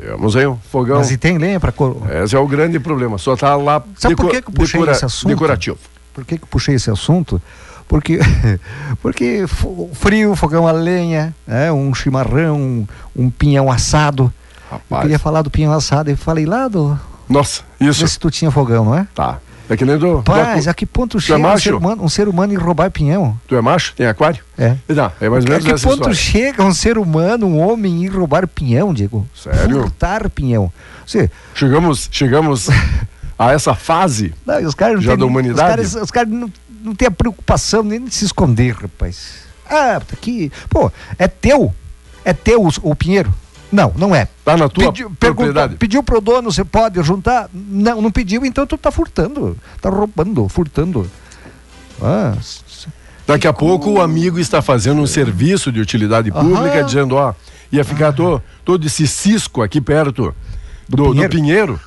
Temos 0.00 0.36
aí 0.36 0.46
um 0.46 0.56
fogão. 0.70 0.98
Mas 0.98 1.10
e 1.10 1.16
tem 1.16 1.36
lenha 1.36 1.58
para 1.58 1.72
cor... 1.72 1.96
Esse 2.22 2.36
é 2.36 2.38
o 2.38 2.46
grande 2.46 2.78
problema, 2.78 3.18
só 3.18 3.34
tá 3.34 3.56
lá 3.56 3.82
Sabe 3.96 4.14
por 4.14 4.30
que 4.30 4.40
que 4.40 4.50
eu 4.50 4.54
puxei 4.54 4.80
esse 4.82 5.04
assunto? 5.04 5.28
decorativo. 5.28 5.78
Por 6.14 6.24
que, 6.24 6.38
que 6.38 6.44
eu 6.44 6.48
puxei 6.48 6.76
esse 6.76 6.88
assunto? 6.92 7.42
Porque, 7.88 8.20
porque 9.02 9.46
frio, 9.94 10.36
fogão 10.36 10.68
a 10.68 10.72
lenha, 10.72 11.34
né? 11.44 11.72
um 11.72 11.92
chimarrão, 11.92 12.56
um, 12.56 12.86
um 13.16 13.30
pinhão 13.30 13.68
assado. 13.68 14.32
Eu 14.70 14.76
Rapaz, 14.78 15.02
queria 15.02 15.18
falar 15.18 15.42
do 15.42 15.50
pinhão 15.50 15.72
assado 15.72 16.08
e 16.08 16.14
falei 16.14 16.46
lá 16.46 16.68
do. 16.68 16.96
Nossa, 17.28 17.62
isso. 17.80 18.00
Ver 18.00 18.08
se 18.08 18.18
tu 18.18 18.30
tinha 18.30 18.50
fogão, 18.50 18.84
não 18.84 18.94
é? 18.96 19.06
Tá. 19.14 19.38
É 19.70 19.76
que 19.76 19.84
nem 19.84 19.98
do. 19.98 20.16
Rapaz, 20.16 20.64
do- 20.64 20.70
a 20.70 20.74
que 20.74 20.86
ponto 20.86 21.18
é 21.18 21.20
chega 21.20 21.38
um 21.38 21.42
macho? 21.42 21.62
ser, 21.64 21.74
humano, 21.74 22.02
um 22.02 22.08
ser 22.08 22.26
humano 22.26 22.52
em 22.54 22.56
roubar 22.56 22.90
pinhão? 22.90 23.38
Tu 23.46 23.54
é 23.54 23.60
macho? 23.60 23.92
Tem 23.94 24.06
aquário? 24.06 24.42
É. 24.56 24.76
Não, 24.88 25.12
é 25.20 25.28
mais 25.28 25.44
ou 25.44 25.48
A 25.48 25.50
menos 25.52 25.64
que 25.66 25.72
essa 25.72 25.84
ponto 25.86 25.96
história. 26.10 26.14
chega 26.14 26.62
um 26.64 26.72
ser 26.72 26.96
humano, 26.96 27.46
um 27.46 27.58
homem, 27.60 28.02
em 28.04 28.08
roubar 28.08 28.48
pinhão, 28.48 28.94
Diego? 28.94 29.28
Sério? 29.36 29.82
Furtar 29.82 30.30
pinhão. 30.30 30.72
Você, 31.06 31.30
Chegamos, 31.54 32.08
chegamos 32.10 32.68
a 33.38 33.52
essa 33.52 33.74
fase. 33.74 34.32
não, 34.46 34.62
os 34.64 34.74
caras 34.74 34.94
não 34.96 35.02
Já 35.02 35.14
da 35.16 35.26
humanidade? 35.26 35.82
Os 35.82 35.92
caras, 35.92 36.04
os 36.04 36.10
caras 36.10 36.30
não, 36.32 36.50
não 36.82 36.94
têm 36.94 37.08
a 37.08 37.10
preocupação 37.10 37.82
nem 37.82 38.02
de 38.02 38.14
se 38.14 38.24
esconder, 38.24 38.72
rapaz. 38.74 39.46
Ah, 39.68 40.00
tá 40.00 40.14
aqui. 40.14 40.50
Pô, 40.70 40.90
é 41.18 41.28
teu. 41.28 41.74
É 42.24 42.32
teu 42.32 42.64
o, 42.64 42.70
o 42.82 42.94
pinheiro? 42.96 43.30
Não, 43.70 43.92
não 43.96 44.14
é. 44.14 44.26
Tá 44.44 44.56
na 44.56 44.68
tua 44.68 44.92
Pediu, 44.92 45.10
propriedade. 45.18 45.76
pediu 45.76 46.02
pro 46.02 46.20
dono, 46.20 46.50
você 46.50 46.64
pode 46.64 47.02
juntar? 47.02 47.48
Não, 47.52 48.00
não 48.00 48.10
pediu, 48.10 48.44
então 48.46 48.66
tu 48.66 48.78
tá 48.78 48.90
furtando. 48.90 49.56
Tá 49.80 49.90
roubando, 49.90 50.48
furtando. 50.48 51.10
Ah, 52.02 52.34
Daqui 53.26 53.46
a 53.46 53.52
pouco 53.52 53.90
o 53.90 54.00
amigo 54.00 54.38
está 54.38 54.62
fazendo 54.62 55.02
um 55.02 55.06
serviço 55.06 55.70
de 55.70 55.80
utilidade 55.80 56.30
pública, 56.32 56.78
Aham. 56.78 56.84
dizendo, 56.84 57.14
ó, 57.16 57.34
ia 57.70 57.84
ficar 57.84 58.12
to- 58.12 58.40
todo 58.64 58.86
esse 58.86 59.06
cisco 59.06 59.62
aqui 59.62 59.82
perto 59.82 60.34
do, 60.88 60.96
do 60.96 61.10
Pinheiro. 61.10 61.28
pinheiro. 61.30 61.80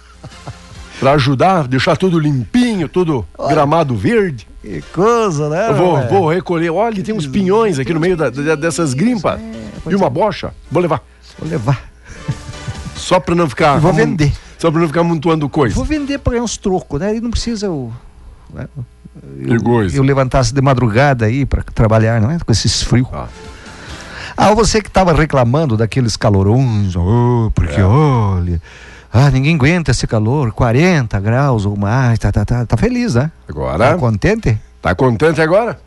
Pra 0.99 1.13
ajudar, 1.13 1.67
deixar 1.67 1.97
tudo 1.97 2.19
limpinho, 2.19 2.87
tudo 2.87 3.25
gramado 3.49 3.95
verde. 3.95 4.47
que 4.61 4.83
coisa, 4.93 5.49
né? 5.49 5.69
Eu 5.69 5.73
vou, 5.75 6.07
vou 6.07 6.29
recolher. 6.29 6.69
Olha, 6.69 7.01
tem 7.01 7.15
uns 7.15 7.25
pinhões 7.25 7.79
aqui 7.79 7.91
no 7.91 7.99
meio 7.99 8.15
da- 8.15 8.29
da- 8.29 8.53
dessas 8.53 8.93
grimpas. 8.93 9.41
pois 9.83 9.91
E 9.93 9.95
uma 9.97 10.05
é. 10.05 10.09
bocha. 10.11 10.53
Vou 10.71 10.79
levar. 10.79 11.01
Vou 11.41 11.49
levar. 11.49 11.81
Só 12.95 13.19
pra 13.19 13.33
não 13.33 13.49
ficar. 13.49 13.79
Vou 13.79 13.91
vender. 13.91 14.31
Só 14.59 14.69
pra 14.69 14.79
não 14.79 14.87
ficar 14.87 15.01
amontoando 15.01 15.49
coisa. 15.49 15.73
Vou 15.73 15.83
vender 15.83 16.19
para 16.19 16.33
ganhar 16.33 16.43
uns 16.43 16.55
trocos, 16.55 16.99
né? 16.99 17.15
E 17.15 17.19
não 17.19 17.31
precisa 17.31 17.65
eu, 17.65 17.91
né? 18.53 18.67
Coisa. 19.63 19.97
eu 19.97 20.03
levantasse 20.03 20.53
de 20.53 20.61
madrugada 20.61 21.25
aí 21.25 21.45
para 21.45 21.63
trabalhar, 21.63 22.21
não 22.21 22.31
é? 22.31 22.37
Com 22.39 22.51
esses 22.51 22.81
frios. 22.83 23.07
Ah. 23.11 23.27
Ah, 24.37 24.53
você 24.53 24.81
que 24.81 24.87
estava 24.87 25.11
reclamando 25.13 25.75
daqueles 25.75 26.15
calorões, 26.15 26.95
oh, 26.95 27.51
porque 27.53 27.81
É. 27.81 27.83
olha, 27.83 28.61
ah, 29.11 29.29
ninguém 29.29 29.55
aguenta 29.55 29.91
esse 29.91 30.07
calor, 30.07 30.51
40 30.53 31.19
graus 31.19 31.65
ou 31.65 31.75
mais, 31.75 32.17
tá, 32.17 32.31
tá, 32.31 32.45
tá, 32.45 32.65
tá 32.65 32.77
feliz, 32.77 33.15
né? 33.15 33.29
Agora. 33.49 33.91
Tá 33.91 33.97
contente? 33.97 34.57
Tá 34.81 34.95
contente 34.95 35.41
agora? 35.41 35.79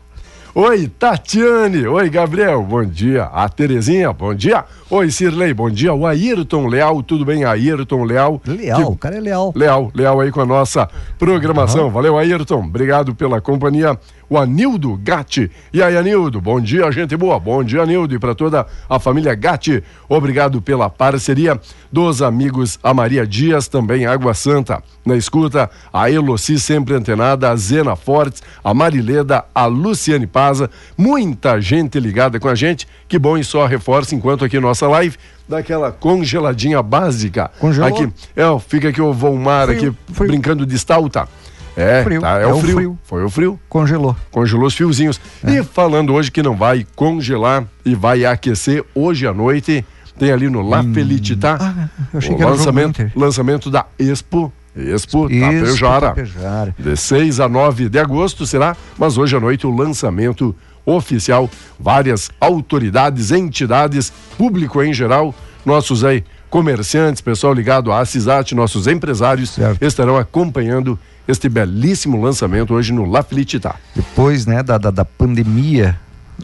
Oi, 0.57 0.87
Tatiane. 0.87 1.85
Oi, 1.85 2.09
Gabriel. 2.09 2.61
Bom 2.63 2.85
dia. 2.85 3.25
A 3.25 3.49
Terezinha, 3.49 4.13
bom 4.13 4.33
dia. 4.33 4.63
Oi, 4.89 5.11
Cirlei, 5.11 5.53
bom 5.53 5.69
dia. 5.69 5.93
O 5.93 6.07
Ayrton 6.07 6.67
Leal, 6.67 7.03
tudo 7.03 7.25
bem? 7.25 7.43
Ayrton 7.43 8.05
Leal. 8.05 8.41
Leal, 8.47 8.81
o 8.83 8.91
Que- 8.93 8.99
cara 8.99 9.17
é 9.17 9.19
leal. 9.19 9.51
Leal, 9.53 9.91
leal 9.93 10.21
aí 10.21 10.31
com 10.31 10.39
a 10.39 10.45
nossa 10.45 10.87
programação. 11.19 11.89
Valeu, 11.89 12.17
Ayrton. 12.17 12.63
Obrigado 12.63 13.13
pela 13.13 13.41
companhia. 13.41 13.99
O 14.29 14.37
Anildo 14.37 14.99
Gatti. 15.03 15.51
E 15.71 15.81
aí, 15.81 15.95
Anildo, 15.95 16.41
bom 16.41 16.59
dia, 16.59 16.91
gente 16.91 17.15
boa. 17.15 17.39
Bom 17.39 17.63
dia, 17.63 17.83
Anildo. 17.83 18.15
E 18.15 18.19
para 18.19 18.33
toda 18.33 18.65
a 18.89 18.99
família 18.99 19.35
Gatti, 19.35 19.83
obrigado 20.09 20.61
pela 20.61 20.89
parceria 20.89 21.59
dos 21.91 22.21
amigos 22.21 22.79
a 22.83 22.93
Maria 22.93 23.25
Dias, 23.25 23.67
também 23.67 24.05
Água 24.05 24.33
Santa. 24.33 24.81
Na 25.05 25.15
escuta, 25.15 25.69
a 25.93 26.09
Eloci 26.09 26.59
sempre 26.59 26.95
antenada, 26.95 27.49
a 27.49 27.55
Zena 27.55 27.95
Fortes, 27.95 28.41
a 28.63 28.73
Marileda, 28.73 29.45
a 29.53 29.65
Luciane 29.65 30.27
Paza. 30.27 30.69
Muita 30.97 31.61
gente 31.61 31.99
ligada 31.99 32.39
com 32.39 32.49
a 32.49 32.55
gente. 32.55 32.87
Que 33.07 33.19
bom 33.19 33.37
e 33.37 33.43
só 33.43 33.65
reforça 33.65 34.15
enquanto 34.15 34.43
aqui 34.43 34.59
nossa 34.59 34.87
live 34.87 35.17
daquela 35.47 35.91
congeladinha 35.91 36.81
básica. 36.81 37.51
Congelou? 37.59 37.87
Aqui, 37.87 38.11
é, 38.35 38.59
fica 38.59 38.89
aqui 38.89 39.01
o 39.01 39.13
Volmar 39.13 39.69
aqui 39.69 39.93
frio. 40.11 40.29
brincando 40.29 40.65
de 40.65 40.75
stalta. 40.75 41.27
É, 41.75 42.03
Frio, 42.03 42.21
tá, 42.21 42.39
é, 42.39 42.43
é 42.43 42.47
o 42.47 42.55
o 42.55 42.61
frio. 42.61 42.75
frio. 42.75 42.99
Foi 43.03 43.23
o 43.23 43.29
frio. 43.29 43.59
Congelou. 43.67 44.15
Congelou 44.31 44.67
os 44.67 44.73
fiozinhos. 44.75 45.19
E 45.43 45.61
falando 45.63 46.13
hoje 46.13 46.31
que 46.31 46.41
não 46.41 46.55
vai 46.55 46.85
congelar 46.95 47.65
e 47.83 47.93
vai 47.95 48.23
aquecer 48.25 48.83
hoje 48.95 49.27
à 49.27 49.33
noite, 49.33 49.85
tem 50.17 50.31
ali 50.31 50.49
no 50.49 50.61
La 50.61 50.81
Felicità 50.83 51.57
Ah, 51.59 51.89
eu 52.13 52.17
achei 52.19 52.33
o 52.33 52.37
lançamento, 52.39 53.11
lançamento 53.15 53.69
da 53.69 53.85
Expo 53.99 54.51
Expo, 54.75 55.29
Expo 55.29 55.29
Tapejara. 55.29 56.07
Tapejara. 56.09 56.75
De 56.77 56.97
6 56.97 57.39
a 57.39 57.47
9 57.49 57.87
de 57.89 57.97
agosto 57.99 58.45
será, 58.45 58.75
mas 58.97 59.17
hoje 59.17 59.35
à 59.35 59.39
noite 59.39 59.65
o 59.65 59.75
lançamento 59.75 60.53
oficial. 60.85 61.49
Várias 61.79 62.29
autoridades, 62.39 63.31
entidades, 63.31 64.11
público 64.37 64.81
em 64.83 64.93
geral, 64.93 65.33
nossos 65.65 66.03
aí 66.03 66.23
comerciantes, 66.49 67.21
pessoal 67.21 67.53
ligado 67.53 67.91
à 67.91 68.05
CISAT, 68.05 68.53
nossos 68.53 68.87
empresários 68.87 69.49
Certo. 69.51 69.81
estarão 69.83 70.15
acompanhando 70.17 70.97
este 71.27 71.49
belíssimo 71.49 72.21
lançamento 72.21 72.73
hoje 72.73 72.93
no 72.93 73.05
La 73.05 73.23
Felicità. 73.23 73.75
Depois, 73.95 74.45
né, 74.45 74.61
da, 74.61 74.77
da, 74.77 74.91
da 74.91 75.05
pandemia. 75.05 75.99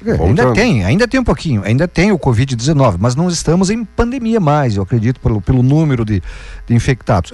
É, 0.06 0.12
Ainda 0.12 0.18
Voltando. 0.18 0.54
tem, 0.54 0.86
ainda 0.86 1.08
tem 1.08 1.20
um 1.20 1.24
pouquinho, 1.24 1.64
ainda 1.66 1.88
tem 1.88 2.12
o 2.12 2.18
Covid-19, 2.18 2.96
mas 2.98 3.14
não 3.14 3.28
estamos 3.28 3.70
em 3.70 3.84
pandemia 3.84 4.40
mais, 4.40 4.78
eu 4.78 4.84
acredito, 4.84 5.20
pelo, 5.20 5.42
pelo 5.42 5.62
número 5.62 6.06
de, 6.06 6.24
de 6.66 6.74
infectados. 6.74 7.34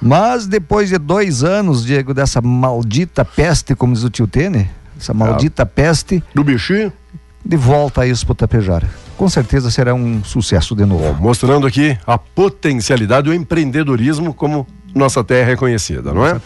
Mas 0.00 0.46
depois 0.46 0.90
de 0.90 0.98
dois 0.98 1.42
anos, 1.42 1.84
Diego, 1.84 2.12
dessa 2.12 2.42
maldita 2.42 3.24
peste, 3.24 3.74
como 3.74 3.94
diz 3.94 4.04
o 4.04 4.10
tio 4.10 4.26
Tene, 4.26 4.68
essa 5.00 5.14
maldita 5.14 5.64
peste, 5.64 6.22
Do 6.34 6.44
bichinho, 6.44 6.92
de 7.44 7.56
volta 7.56 8.02
a 8.02 8.06
Expo 8.06 8.34
Tapejara. 8.34 8.88
Com 9.16 9.28
certeza 9.28 9.70
será 9.70 9.94
um 9.94 10.22
sucesso 10.22 10.76
de 10.76 10.84
novo. 10.84 11.14
mostrando 11.22 11.66
aqui 11.66 11.96
a 12.06 12.18
potencialidade 12.18 13.28
do 13.28 13.34
empreendedorismo 13.34 14.34
como 14.34 14.66
nossa 14.96 15.22
terra 15.22 15.52
é 15.52 15.56
conhecida, 15.56 16.12
não 16.12 16.26
é? 16.26 16.40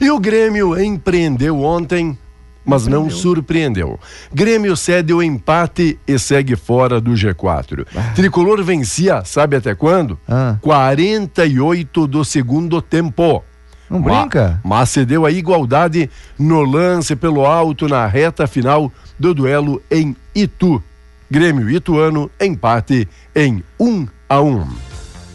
E 0.00 0.10
o 0.10 0.20
Grêmio 0.20 0.80
empreendeu 0.80 1.60
ontem, 1.60 2.16
mas 2.64 2.86
não 2.86 3.10
surpreendeu. 3.10 3.98
Grêmio 4.32 4.76
cede 4.76 5.12
o 5.12 5.22
empate 5.22 5.98
e 6.06 6.16
segue 6.18 6.54
fora 6.54 7.00
do 7.00 7.12
G4. 7.12 7.84
Tricolor 8.14 8.62
vencia, 8.62 9.24
sabe 9.24 9.56
até 9.56 9.74
quando? 9.74 10.18
Ah. 10.28 10.56
48 10.60 12.06
do 12.06 12.24
segundo 12.24 12.80
tempo. 12.80 13.42
Não 13.90 14.00
brinca? 14.00 14.60
Mas 14.64 14.90
cedeu 14.90 15.26
a 15.26 15.30
igualdade 15.30 16.08
no 16.38 16.62
lance 16.62 17.14
pelo 17.14 17.44
alto 17.44 17.88
na 17.88 18.06
reta 18.06 18.46
final 18.46 18.92
do 19.18 19.34
duelo 19.34 19.82
em 19.90 20.14
Itu. 20.34 20.82
Grêmio 21.28 21.68
Ituano, 21.68 22.30
empate 22.40 23.08
em 23.34 23.64
1 23.80 24.06
a 24.28 24.40
1. 24.40 24.66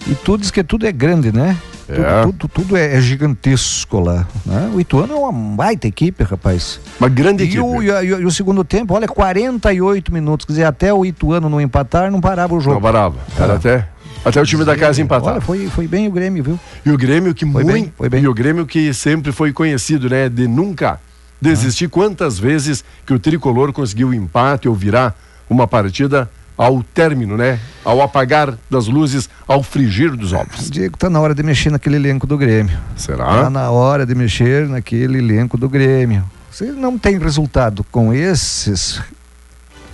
E 0.08 0.16
tu 0.16 0.38
diz 0.38 0.52
que 0.52 0.64
tudo 0.64 0.86
é 0.86 0.92
grande, 0.92 1.32
né? 1.32 1.58
É. 1.90 2.22
Tudo, 2.24 2.34
tudo, 2.38 2.52
tudo 2.54 2.78
é, 2.78 2.96
é 2.96 3.02
gigantesco 3.02 4.00
lá. 4.00 4.28
Né? 4.46 4.72
O 4.74 4.80
Ituano 4.80 5.14
é 5.14 5.16
uma 5.18 5.32
baita 5.32 5.88
equipe, 5.88 6.24
rapaz. 6.24 6.80
Uma 7.00 7.10
grande 7.10 7.44
E 7.44 7.48
equipe. 7.48 7.60
o, 7.62 7.82
e, 7.82 7.88
e 7.88 8.14
o- 8.14 8.22
e 8.22 8.26
o 8.26 8.32
segundo 8.32 8.64
tempo, 8.64 8.94
olha, 8.94 9.08
48 9.08 10.12
minutos. 10.14 10.46
Quer 10.46 10.54
dizer, 10.54 10.64
até 10.66 10.94
o 10.94 11.06
Ituano 11.06 11.50
não 11.50 11.60
empatar, 11.60 12.10
não 12.12 12.22
parava 12.22 12.54
o 12.56 12.60
jogo. 12.60 12.76
Não 12.76 12.82
parava. 12.82 13.18
Era 13.38 13.56
até, 13.56 13.88
até 14.24 14.42
o 14.42 14.46
time 14.46 14.64
da 14.64 14.76
casa 14.78 15.02
empatar. 15.02 15.34
Olha, 15.34 15.42
foi, 15.42 15.68
foi 15.68 15.88
bem 15.88 16.08
o 16.08 16.12
Grêmio, 16.12 16.44
viu? 16.44 16.60
E 16.86 16.92
o 16.92 16.98
Grêmio 16.98 17.34
que 17.34 17.46
Foi 17.46 17.64
muito, 17.64 17.74
bem, 17.74 17.94
foi 17.98 18.10
bem. 18.10 18.24
e 18.24 18.28
o 18.28 18.34
Grêmio 18.34 18.66
que 18.66 18.94
sempre 18.94 19.32
foi 19.32 19.52
conhecido, 19.52 20.10
né, 20.10 20.30
de 20.30 20.48
nunca 20.48 21.00
desistir. 21.42 21.88
Quantas 21.90 22.38
vezes 22.40 22.84
que 23.06 23.14
o 23.14 23.20
tricolor 23.20 23.74
conseguiu 23.74 24.14
empate 24.14 24.68
ou 24.70 24.76
virar 24.76 25.16
uma 25.50 25.68
partida 25.68 26.30
ao 26.62 26.84
término, 26.84 27.36
né, 27.36 27.60
ao 27.84 28.04
apagar 28.04 28.56
das 28.70 28.86
luzes, 28.86 29.28
ao 29.48 29.64
frigir 29.64 30.16
dos 30.16 30.32
ovos. 30.32 30.70
Diego, 30.70 30.96
tá 30.96 31.10
na 31.10 31.20
hora 31.20 31.34
de 31.34 31.42
mexer 31.42 31.72
naquele 31.72 31.96
elenco 31.96 32.28
do 32.28 32.38
Grêmio. 32.38 32.78
Tá 32.78 32.98
Será? 32.98 33.50
na 33.50 33.72
hora 33.72 34.06
de 34.06 34.14
mexer 34.14 34.68
naquele 34.68 35.18
elenco 35.18 35.58
do 35.58 35.68
Grêmio. 35.68 36.24
Você 36.52 36.66
não 36.66 37.00
tem 37.00 37.18
resultado 37.18 37.84
com 37.86 38.14
esses 38.14 39.02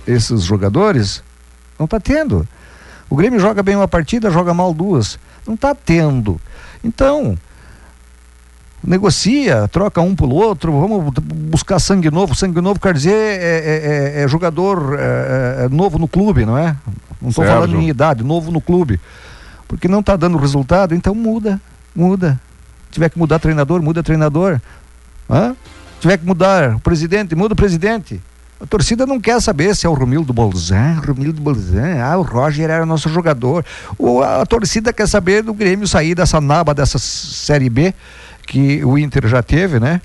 esses 0.06 0.42
jogadores, 0.42 1.22
não 1.78 1.86
tá 1.86 1.98
tendo. 1.98 2.46
O 3.08 3.16
Grêmio 3.16 3.40
joga 3.40 3.62
bem 3.62 3.74
uma 3.74 3.88
partida, 3.88 4.30
joga 4.30 4.52
mal 4.52 4.74
duas. 4.74 5.18
Não 5.46 5.56
tá 5.56 5.74
tendo. 5.74 6.38
Então, 6.84 7.38
negocia, 8.82 9.68
troca 9.68 10.00
um 10.00 10.14
pelo 10.14 10.34
outro, 10.34 10.72
vamos 10.72 11.12
buscar 11.50 11.78
sangue 11.78 12.10
novo. 12.10 12.34
Sangue 12.34 12.60
novo 12.60 12.80
quer 12.80 12.94
dizer 12.94 13.12
é, 13.12 13.34
é- 13.42 14.20
é- 14.20 14.24
é 14.24 14.28
jogador 14.28 14.96
é- 14.98 15.64
é 15.64 15.68
novo 15.68 15.98
no 15.98 16.08
clube, 16.08 16.44
não 16.44 16.56
é? 16.56 16.76
Não 17.20 17.30
estou 17.30 17.44
falando 17.44 17.76
em 17.80 17.88
idade, 17.88 18.22
novo 18.22 18.50
no 18.50 18.60
clube. 18.60 19.00
Porque 19.66 19.88
não 19.88 20.00
está 20.00 20.16
dando 20.16 20.38
resultado, 20.38 20.94
então 20.94 21.14
muda, 21.14 21.60
muda. 21.94 22.40
Tiver 22.90 23.10
que 23.10 23.18
mudar 23.18 23.38
treinador, 23.38 23.82
muda 23.82 24.02
treinador. 24.02 24.60
Hã? 25.28 25.54
Tiver 26.00 26.16
que 26.16 26.24
mudar 26.24 26.76
o 26.76 26.80
presidente, 26.80 27.34
muda 27.34 27.52
o 27.52 27.56
presidente. 27.56 28.20
A 28.60 28.66
torcida 28.66 29.06
não 29.06 29.20
quer 29.20 29.40
saber 29.40 29.74
se 29.76 29.86
é 29.86 29.88
o 29.88 29.92
Romildo 29.94 30.32
Bolzan, 30.32 31.00
Romildo 31.06 31.40
Bolzan, 31.40 32.00
ah, 32.02 32.16
o 32.16 32.22
Roger 32.22 32.68
era 32.70 32.86
nosso 32.86 33.08
jogador. 33.08 33.64
Ou 33.98 34.22
a 34.22 34.44
torcida 34.46 34.92
quer 34.92 35.06
saber 35.06 35.42
do 35.42 35.52
Grêmio 35.54 35.86
sair 35.86 36.14
dessa 36.14 36.40
naba, 36.40 36.74
dessa 36.74 36.98
Série 36.98 37.68
B, 37.70 37.94
que 38.48 38.82
o 38.84 38.98
Inter 38.98 39.28
já 39.28 39.42
teve, 39.42 39.78
né? 39.78 40.00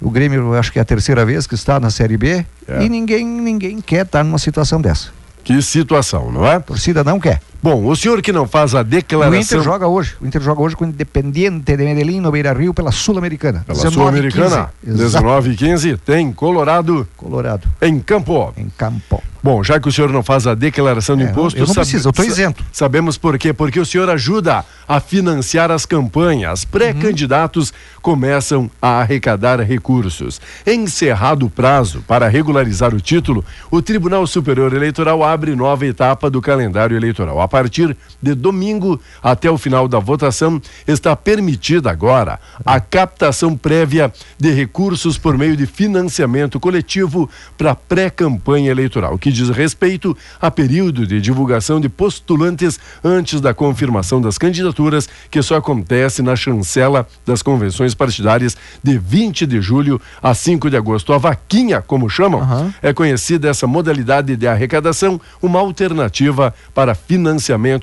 O 0.00 0.10
Grêmio, 0.10 0.54
acho 0.54 0.70
que 0.72 0.78
é 0.78 0.82
a 0.82 0.84
terceira 0.84 1.24
vez 1.24 1.46
que 1.46 1.54
está 1.54 1.80
na 1.80 1.90
Série 1.90 2.16
B, 2.16 2.44
É. 2.68 2.82
e 2.84 2.88
ninguém, 2.88 3.24
ninguém 3.24 3.80
quer 3.80 4.04
estar 4.04 4.22
numa 4.24 4.38
situação 4.38 4.80
dessa. 4.80 5.10
Que 5.42 5.62
situação, 5.62 6.30
não 6.30 6.44
é? 6.46 6.56
A 6.56 6.60
torcida 6.60 7.02
não 7.02 7.18
quer. 7.18 7.40
Bom, 7.62 7.86
o 7.86 7.96
senhor 7.96 8.22
que 8.22 8.32
não 8.32 8.46
faz 8.46 8.74
a 8.74 8.80
O 8.80 8.84
declaração 8.84 9.40
Inter 9.40 9.62
joga 9.62 9.88
hoje. 9.88 10.14
O 10.20 10.26
Inter 10.26 10.40
joga 10.40 10.62
hoje 10.62 10.76
com 10.76 10.84
o 10.84 10.88
Independiente 10.88 11.76
de 11.76 11.84
Medellín 11.84 12.20
no 12.20 12.30
Beira 12.30 12.52
Rio 12.52 12.72
pela 12.72 12.92
Sul-Americana. 12.92 13.64
pela 13.66 13.76
19 13.78 13.94
Sul-Americana, 13.94 14.70
15. 14.84 15.02
Exato. 15.02 15.24
19 15.24 15.50
e 15.50 15.56
15, 15.56 15.96
tem 15.98 16.32
Colorado 16.32 17.06
Colorado, 17.16 17.66
em 17.82 17.98
campo. 17.98 18.52
em 18.56 18.68
campo. 18.76 19.22
Bom, 19.40 19.62
já 19.62 19.78
que 19.78 19.88
o 19.88 19.92
senhor 19.92 20.10
não 20.10 20.22
faz 20.22 20.48
a 20.48 20.54
declaração 20.54 21.16
de 21.16 21.22
É, 21.22 21.26
imposto, 21.30 21.58
eu 21.60 21.66
não 21.66 21.72
preciso, 21.74 22.08
eu 22.08 22.12
sa- 22.14 22.26
isento. 22.26 22.64
Sabemos 22.72 23.16
por 23.16 23.38
quê? 23.38 23.52
Porque 23.52 23.78
o 23.78 23.86
senhor 23.86 24.10
ajuda 24.10 24.64
a 24.86 24.98
financiar 25.00 25.70
as 25.70 25.86
campanhas. 25.86 26.64
Pré-candidatos 26.64 27.72
começam 28.02 28.68
a 28.82 29.00
arrecadar 29.00 29.60
recursos. 29.60 30.40
Encerrado 30.66 31.46
o 31.46 31.50
prazo 31.50 32.02
para 32.06 32.28
regularizar 32.28 32.92
o 32.94 33.00
título, 33.00 33.44
o 33.70 33.80
Tribunal 33.80 34.26
Superior 34.26 34.74
Eleitoral 34.74 35.22
abre 35.22 35.54
nova 35.54 35.86
etapa 35.86 36.28
do 36.28 36.42
calendário 36.42 36.96
eleitoral. 36.96 37.40
A 37.48 37.56
partir 37.58 37.96
de 38.20 38.34
domingo 38.34 39.00
até 39.22 39.50
o 39.50 39.56
final 39.56 39.88
da 39.88 39.98
votação, 39.98 40.60
está 40.86 41.16
permitida 41.16 41.90
agora 41.90 42.38
a 42.62 42.78
captação 42.78 43.56
prévia 43.56 44.12
de 44.38 44.52
recursos 44.52 45.16
por 45.16 45.38
meio 45.38 45.56
de 45.56 45.64
financiamento 45.64 46.60
coletivo 46.60 47.26
para 47.56 47.74
pré-campanha 47.74 48.70
eleitoral, 48.70 49.16
que 49.16 49.32
diz 49.32 49.48
respeito 49.48 50.14
a 50.38 50.50
período 50.50 51.06
de 51.06 51.22
divulgação 51.22 51.80
de 51.80 51.88
postulantes 51.88 52.78
antes 53.02 53.40
da 53.40 53.54
confirmação 53.54 54.20
das 54.20 54.36
candidaturas, 54.36 55.08
que 55.30 55.40
só 55.40 55.56
acontece 55.56 56.20
na 56.20 56.36
chancela 56.36 57.08
das 57.24 57.40
convenções 57.40 57.94
partidárias 57.94 58.58
de 58.82 58.98
20 58.98 59.46
de 59.46 59.62
julho 59.62 59.98
a 60.22 60.34
5 60.34 60.68
de 60.68 60.76
agosto. 60.76 61.14
A 61.14 61.18
vaquinha, 61.18 61.80
como 61.80 62.10
chamam, 62.10 62.42
Aham. 62.42 62.74
é 62.82 62.92
conhecida 62.92 63.48
essa 63.48 63.66
modalidade 63.66 64.36
de 64.36 64.46
arrecadação, 64.46 65.18
uma 65.40 65.58
alternativa 65.58 66.54
para 66.74 66.94
financiamento 66.94 67.37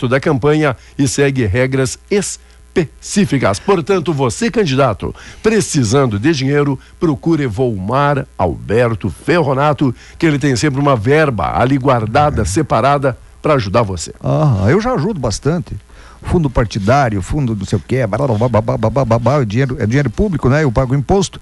da 0.08 0.20
campanha 0.20 0.76
e 0.98 1.08
segue 1.08 1.46
regras 1.46 1.98
específicas. 2.10 3.60
Portanto, 3.60 4.14
você, 4.14 4.52
candidato, 4.52 5.14
precisando 5.42 6.20
de 6.20 6.34
dinheiro, 6.34 6.80
procure 7.00 7.48
Volmar 7.48 8.26
Alberto 8.38 9.10
Ferronato, 9.10 9.96
que 10.18 10.26
ele 10.26 10.40
tem 10.40 10.56
sempre 10.56 10.80
uma 10.80 10.96
verba 10.96 11.60
ali 11.60 11.78
guardada, 11.78 12.44
separada, 12.46 13.18
para 13.42 13.54
ajudar 13.54 13.84
você. 13.84 14.12
Ah, 14.24 14.66
eu 14.70 14.82
já 14.82 14.94
ajudo 14.94 15.20
bastante. 15.20 15.78
Fundo 16.24 16.50
partidário, 16.50 17.22
fundo 17.22 17.56
não 17.56 17.66
sei 17.66 17.78
o 17.78 17.82
babá, 18.08 19.42
é 19.42 19.46
dinheiro, 19.46 19.78
é 19.80 19.86
dinheiro 19.86 20.10
público, 20.10 20.50
né? 20.50 20.64
Eu 20.64 20.72
pago 20.72 20.96
imposto. 20.96 21.40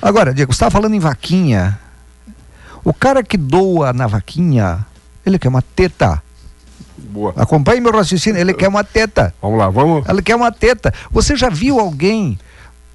Agora, 0.00 0.32
Diego, 0.32 0.52
você 0.52 0.56
estava 0.56 0.70
falando 0.70 0.94
em 0.94 0.98
vaquinha. 0.98 1.78
O 2.82 2.94
cara 2.94 3.22
que 3.22 3.36
doa 3.36 3.92
na 3.92 4.06
vaquinha, 4.06 4.86
ele 5.24 5.38
quer 5.38 5.48
uma 5.48 5.60
teta. 5.60 6.22
Boa. 7.04 7.32
Acompanhe 7.36 7.80
meu 7.80 7.92
raciocínio, 7.92 8.40
ele 8.40 8.54
quer 8.54 8.68
uma 8.68 8.82
teta. 8.84 9.34
Vamos 9.40 9.58
lá, 9.58 9.68
vamos. 9.70 10.04
Ela 10.08 10.22
quer 10.22 10.34
uma 10.36 10.50
teta. 10.50 10.92
Você 11.10 11.36
já 11.36 11.48
viu 11.48 11.78
alguém? 11.78 12.38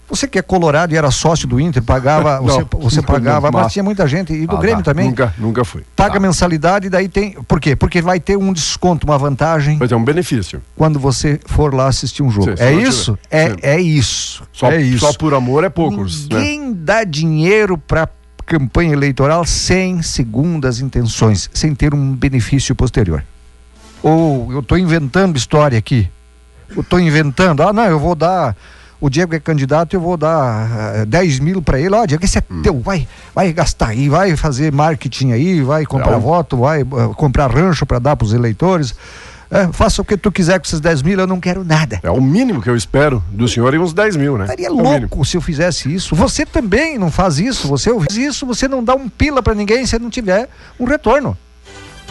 Você 0.09 0.27
que 0.27 0.39
é 0.39 0.41
colorado 0.41 0.91
e 0.91 0.97
era 0.97 1.11
sócio 1.11 1.47
do 1.47 1.59
Inter, 1.59 1.83
pagava, 1.83 2.37
Não, 2.41 2.45
você, 2.47 2.65
você 2.79 2.95
nunca, 2.97 3.13
pagava, 3.13 3.51
mas 3.51 3.71
tinha 3.71 3.83
muita 3.83 4.07
gente, 4.07 4.33
e 4.33 4.47
do 4.47 4.55
Ah, 4.55 4.59
Grêmio 4.59 4.83
tá. 4.83 4.91
também. 4.91 5.07
Nunca, 5.09 5.31
nunca 5.37 5.63
fui. 5.63 5.83
Paga 5.95 6.13
Tá. 6.15 6.19
mensalidade 6.19 6.87
e 6.87 6.89
daí 6.89 7.07
tem. 7.07 7.33
Por 7.47 7.59
quê? 7.59 7.75
Porque 7.75 8.01
vai 8.01 8.19
ter 8.19 8.35
um 8.35 8.51
desconto, 8.51 9.05
uma 9.05 9.19
vantagem 9.19 9.77
Vai 9.77 9.87
ter 9.87 9.93
um 9.93 10.03
benefício. 10.03 10.63
quando 10.75 10.99
você 10.99 11.39
for 11.45 11.75
lá 11.75 11.85
assistir 11.87 12.23
um 12.23 12.31
jogo. 12.31 12.57
Sim, 12.57 12.63
é 12.63 12.71
não 12.71 12.79
isso? 12.81 13.19
É, 13.29 13.55
é 13.61 13.79
isso. 13.79 14.41
Só, 14.51 14.71
é 14.71 14.81
isso. 14.81 15.05
só 15.05 15.13
por 15.13 15.35
amor 15.35 15.63
é 15.63 15.69
poucos, 15.69 16.27
né? 16.27 16.39
Ninguém 16.39 16.73
dá 16.73 17.03
dinheiro 17.03 17.77
para 17.77 18.09
campanha 18.47 18.93
eleitoral 18.93 19.45
sem 19.45 20.01
segundas 20.01 20.79
intenções, 20.79 21.51
sem 21.53 21.75
ter 21.75 21.93
um 21.93 22.15
benefício 22.15 22.73
posterior. 22.73 23.23
Ou 24.01 24.51
eu 24.51 24.59
estou 24.59 24.77
inventando 24.77 25.37
história 25.37 25.77
aqui. 25.77 26.09
Eu 26.75 26.81
estou 26.81 26.99
inventando. 26.99 27.61
Ah, 27.63 27.73
não, 27.73 27.85
eu 27.85 27.99
vou 27.99 28.15
dar. 28.15 28.55
O 29.01 29.09
Diego 29.09 29.33
é 29.33 29.39
candidato, 29.39 29.93
eu 29.95 30.01
vou 30.01 30.17
dar 30.17 30.99
ah, 31.01 31.05
10 31.05 31.39
mil 31.39 31.61
para 31.61 31.79
ele. 31.79 31.95
Ó, 31.95 32.05
Diego, 32.05 32.23
esse 32.23 32.37
é 32.37 32.43
Hum. 32.51 32.61
teu, 32.61 32.79
vai, 32.79 33.07
vai 33.33 33.51
gastar 33.53 33.87
aí, 33.89 34.09
vai 34.09 34.35
fazer 34.35 34.73
marketing 34.73 35.31
aí, 35.31 35.61
vai 35.61 35.85
comprar 35.85 36.11
Não. 36.11 36.19
voto, 36.19 36.57
vai 36.57 36.81
ah, 36.81 37.13
comprar 37.15 37.49
rancho 37.49 37.85
para 37.85 37.99
dar 37.99 38.15
para 38.15 38.25
os 38.25 38.33
eleitores. 38.33 38.93
É, 39.51 39.67
faça 39.71 39.99
o 40.01 40.05
que 40.05 40.15
tu 40.15 40.31
quiser 40.31 40.59
com 40.59 40.65
esses 40.67 40.79
10 40.79 41.01
mil, 41.01 41.19
eu 41.19 41.25
não 41.25 41.39
quero 41.39 41.63
nada. 41.63 41.99
É 42.03 42.11
o 42.11 42.21
mínimo 42.21 42.61
que 42.61 42.69
eu 42.69 42.75
espero 42.75 43.23
do 43.31 43.47
senhor 43.47 43.73
e 43.73 43.79
uns 43.79 43.93
10 43.93 44.15
mil, 44.15 44.37
né? 44.37 44.43
Estaria 44.43 44.67
É 44.67 44.69
louco 44.69 45.25
se 45.25 45.37
eu 45.37 45.41
fizesse 45.41 45.91
isso. 45.91 46.13
Você 46.15 46.45
também 46.45 46.99
não 46.99 47.09
faz 47.09 47.39
isso. 47.39 47.67
Você 47.67 47.91
faz 47.91 48.15
isso, 48.15 48.45
você 48.45 48.67
não 48.67 48.83
dá 48.83 48.93
um 48.93 49.09
pila 49.09 49.41
pra 49.41 49.55
ninguém 49.55 49.85
se 49.87 49.97
não 49.97 50.09
tiver 50.09 50.47
um 50.79 50.85
retorno. 50.85 51.35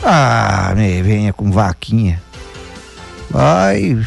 Ah, 0.03 0.73
me 0.77 1.03
venha 1.03 1.33
com 1.33 1.51
vaquinha. 1.51 2.21
Vai, 3.31 3.99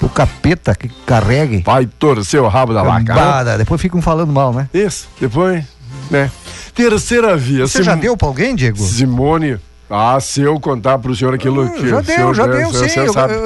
o 0.00 0.08
capeta 0.08 0.74
que 0.74 0.88
carregue. 1.06 1.62
Vai 1.64 1.86
torcer 1.86 2.40
o 2.40 2.48
rabo 2.48 2.72
da 2.74 2.82
vaca. 2.82 3.44
né? 3.44 3.58
Depois 3.58 3.80
ficam 3.80 4.00
falando 4.00 4.32
mal, 4.32 4.52
né? 4.52 4.68
Isso, 4.72 5.08
depois, 5.20 5.64
né? 6.10 6.30
Terceira 6.74 7.36
via. 7.36 7.66
Você 7.66 7.82
já 7.82 7.94
deu 7.94 8.16
pra 8.16 8.28
alguém, 8.28 8.54
Diego? 8.54 8.78
Simone. 8.78 9.58
Ah, 9.94 10.18
se 10.20 10.40
eu 10.40 10.58
contar 10.58 10.98
pro 10.98 11.14
senhor 11.14 11.34
aquilo 11.34 11.68
que 11.70 11.86
já 11.86 11.98
o 11.98 12.02
deu, 12.02 12.32
já 12.32 12.46
deu, 12.46 12.68
o 12.68 12.72
sim. 12.72 12.88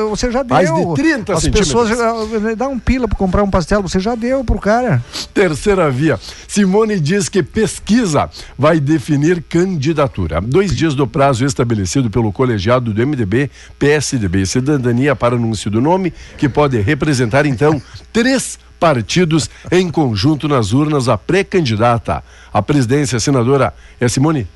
Você 0.09 0.30
já 0.30 0.44
deu. 0.44 0.54
Mais 0.54 0.72
de 0.72 0.94
30 0.94 1.32
As 1.32 1.48
pessoas 1.48 1.88
já- 1.88 2.54
dá 2.56 2.68
um 2.68 2.78
pila 2.78 3.09
pra 3.09 3.18
comprar 3.18 3.42
um 3.42 3.50
pastel, 3.50 3.82
você 3.82 3.98
já 3.98 4.14
deu 4.14 4.44
pro 4.44 4.56
cara. 4.61 5.02
Terceira 5.35 5.90
via. 5.90 6.20
Simone 6.46 7.00
diz 7.00 7.28
que 7.28 7.42
pesquisa 7.42 8.30
vai 8.56 8.78
definir 8.78 9.42
candidatura. 9.42 10.40
Dois 10.40 10.74
dias 10.74 10.94
do 10.94 11.04
prazo 11.04 11.44
estabelecido 11.44 12.09
pelo 12.11 12.30
colegiado 12.32 12.94
do 12.94 13.02
MDB, 13.04 13.50
PSDB 13.76 14.42
e 14.42 14.46
Cidadania 14.46 15.16
para 15.16 15.35
anúncio 15.35 15.68
do 15.68 15.80
nome, 15.80 16.14
que 16.38 16.48
pode 16.48 16.80
representar, 16.80 17.44
então, 17.44 17.82
três 18.12 18.56
partidos 18.78 19.50
em 19.72 19.90
conjunto 19.90 20.46
nas 20.46 20.72
urnas. 20.72 21.09
A 21.09 21.18
pré-candidata 21.18 22.22
à 22.52 22.62
presidência, 22.62 23.16
a 23.16 23.20
senadora, 23.20 23.74
é 24.00 24.06
Simone 24.06 24.46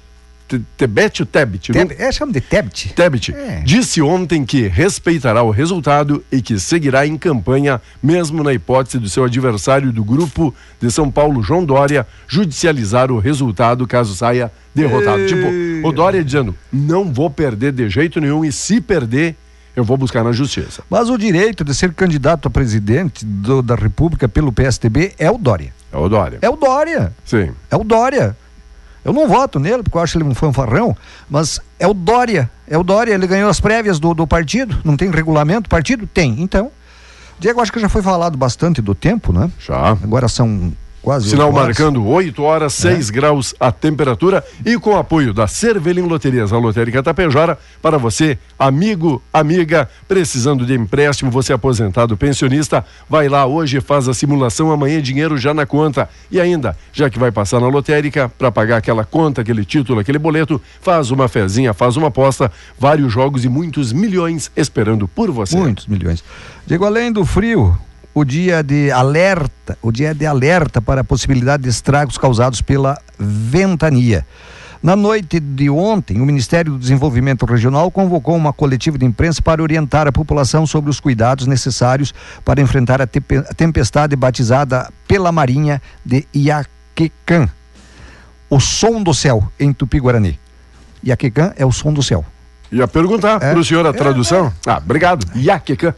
Tebet 0.77 1.23
ou 1.23 1.27
Tebet? 1.27 1.73
Não- 1.73 1.87
Teb- 1.87 2.01
É, 2.01 2.11
chama 2.11 2.33
de 2.33 2.41
Tebet. 2.41 2.93
Tebet 2.95 3.33
É. 3.35 3.63
disse 3.65 4.01
ontem 4.03 4.45
que 4.45 4.67
respeitará 4.67 5.43
o 5.43 5.51
resultado 5.51 6.25
e 6.33 6.41
que 6.43 6.59
seguirá 6.59 7.07
em 7.07 7.17
campanha, 7.17 7.81
mesmo 8.03 8.43
na 8.43 8.53
hipótese 8.53 8.99
do 8.99 9.09
seu 9.09 9.25
adversário 9.25 9.93
do 9.93 10.03
grupo 10.03 10.55
de 10.81 10.91
São 10.91 11.11
Paulo, 11.11 11.43
João 11.43 11.65
Dória, 11.65 12.07
judicializar 12.27 13.13
o 13.13 13.19
resultado 13.19 13.87
caso 13.87 14.15
saia 14.17 14.51
derrotado. 14.75 15.27
Tipo, 15.27 15.87
o 15.89 15.93
Dória 15.93 16.25
dizendo: 16.25 16.55
não 16.73 17.13
vou 17.13 17.31
perder 17.31 17.73
de 17.73 17.89
jeito 17.89 18.21
nenhum 18.21 18.45
e 18.45 18.51
se 18.53 18.81
perder, 18.81 19.37
eu 19.77 19.85
vou 19.85 19.97
buscar 19.97 20.25
na 20.25 20.33
justiça. 20.33 20.83
Mas 20.91 21.09
o 21.11 21.17
direito 21.17 21.63
de 21.65 21.75
ser 21.75 21.93
candidato 21.93 22.49
a 22.49 22.51
presidente 22.51 23.25
do- 23.25 23.63
da 23.63 23.75
República 23.75 24.29
pelo 24.29 24.53
PSDB 24.53 25.13
é 25.19 25.31
o 25.31 25.39
Dória. 25.39 25.73
É 25.93 25.97
o 25.97 26.09
Dória. 26.09 26.39
É 26.43 26.49
o 26.49 26.57
Dória. 26.57 27.13
Sim. 27.25 27.51
É 27.71 27.77
o 27.77 27.85
Dória. 27.85 28.37
Eu 29.05 29.13
não 29.13 29.27
voto 29.27 29.59
nele, 29.59 29.83
porque 29.83 29.97
eu 29.97 30.03
acho 30.03 30.19
ele 30.19 30.25
um 30.25 30.35
fanfarrão, 30.35 30.97
mas 31.29 31.61
é 31.79 31.87
o 31.87 31.95
Dória. 31.95 32.51
É 32.69 32.77
o 32.77 32.83
Dória. 32.83 33.15
Ele 33.15 33.27
ganhou 33.27 33.49
as 33.49 33.61
prévias 33.61 33.99
do, 33.99 34.13
do 34.13 34.27
partido. 34.27 34.79
Não 34.85 34.97
tem 34.97 35.11
regulamento? 35.11 35.69
Partido? 35.69 36.07
Tem. 36.07 36.41
Então. 36.41 36.71
Diego, 37.39 37.61
acho 37.61 37.73
que 37.73 37.81
já 37.81 37.89
foi 37.89 38.03
falado 38.03 38.37
bastante 38.37 38.83
do 38.83 38.95
tempo, 38.95 39.33
né? 39.33 39.51
Já. 39.59 39.93
Agora 39.93 40.29
são 40.29 40.73
quase. 41.03 41.31
Sinal 41.31 41.49
oito 41.49 41.57
horas. 41.57 41.67
marcando 41.69 42.07
8 42.07 42.43
horas, 42.43 42.75
6 42.75 43.11
graus 43.11 43.55
a 43.59 43.73
temperatura 43.73 44.45
e 44.65 44.79
com 44.79 44.97
apoio 44.97 45.33
da 45.33 45.47
Cervelim 45.47 46.03
Loterias, 46.03 46.53
a 46.53 46.59
lotérica 46.59 47.03
Tapejara, 47.03 47.59
para 47.81 47.99
você, 47.99 48.39
amigo, 48.59 49.23
amiga, 49.33 49.89
precisando 50.07 50.65
de 50.65 50.75
empréstimo, 50.75 51.31
você 51.31 51.53
é 51.53 51.55
aposentado, 51.55 52.17
pensionista, 52.17 52.85
vai 53.09 53.29
lá 53.29 53.47
hoje, 53.47 53.81
faz 53.81 54.09
a 54.09 54.15
simulação, 54.15 54.71
amanhã 54.71 55.01
dinheiro 55.01 55.37
já 55.37 55.55
na 55.55 55.67
conta. 55.67 56.09
E 56.31 56.41
ainda, 56.41 56.77
já 56.93 57.09
que 57.09 57.19
vai 57.19 57.31
passar 57.31 57.61
na 57.61 57.69
lotérica 57.69 58.29
para 58.29 58.51
pagar 58.51 58.79
aquela 58.79 59.05
conta, 59.05 59.41
aquele 59.41 59.65
título, 59.65 60.01
aquele 60.01 60.19
boleto, 60.19 60.61
faz 60.81 61.11
uma 61.11 61.29
fezinha, 61.29 61.73
faz 61.73 61.97
uma 61.97 62.09
aposta, 62.09 62.51
vários 62.79 63.13
jogos 63.13 63.45
e 63.45 63.49
muitos 63.49 63.93
milhões 63.93 64.51
esperando 64.57 65.09
por 65.09 65.31
você. 65.31 65.57
Muitos 65.57 65.87
milhões. 65.87 66.23
Diego, 66.67 66.85
além 66.85 67.11
do 67.13 67.25
frio, 67.25 67.77
o 68.15 68.25
dia 68.25 68.63
de 68.63 68.91
alerta, 68.91 69.79
o 69.81 69.93
dia 69.93 70.15
de 70.15 70.27
alerta 70.27 70.81
para 70.83 71.03
a 71.03 71.05
possibilidade 71.05 71.63
de 71.63 71.69
estragos 71.69 72.19
causados 72.19 72.61
pela 72.61 73.01
ventania. 73.19 74.27
Na 74.83 74.97
noite 74.97 75.39
de 75.39 75.69
ontem, 75.69 76.23
o 76.23 76.25
Ministério 76.25 76.73
do 76.73 76.79
Desenvolvimento 76.79 77.45
Regional 77.45 77.91
convocou 77.91 78.35
uma 78.35 78.51
coletiva 78.51 78.97
de 78.97 79.05
imprensa 79.05 79.43
para 79.43 79.63
orientar 79.63 80.09
a 80.09 80.13
população 80.13 80.67
sobre 80.67 80.91
os 80.91 80.99
cuidados 80.99 81.47
necessários 81.47 82.15
para 82.45 82.63
enfrentar 82.63 83.01
a 83.03 83.07
tempestade 83.55 84.17
batizada 84.17 84.91
pela 85.07 85.31
Marinha 85.31 85.83
de 86.05 86.27
Iaquecã. 86.35 87.49
O 88.49 88.59
som 88.59 89.03
do 89.03 89.13
céu 89.13 89.47
em 89.61 89.71
Tupi-Guarani. 89.71 90.41
Iaquecã 91.05 91.53
é 91.57 91.67
o 91.67 91.71
som 91.71 91.93
do 91.93 92.03
céu. 92.03 92.25
Ia 92.73 92.87
perguntar 92.87 93.37
É. 93.43 93.51
para 93.51 93.59
o 93.59 93.65
senhor 93.65 93.85
a 93.87 93.93
tradução? 93.93 94.53
Ah, 94.67 94.77
obrigado. 94.79 95.27
Iaquecã. 95.37 95.93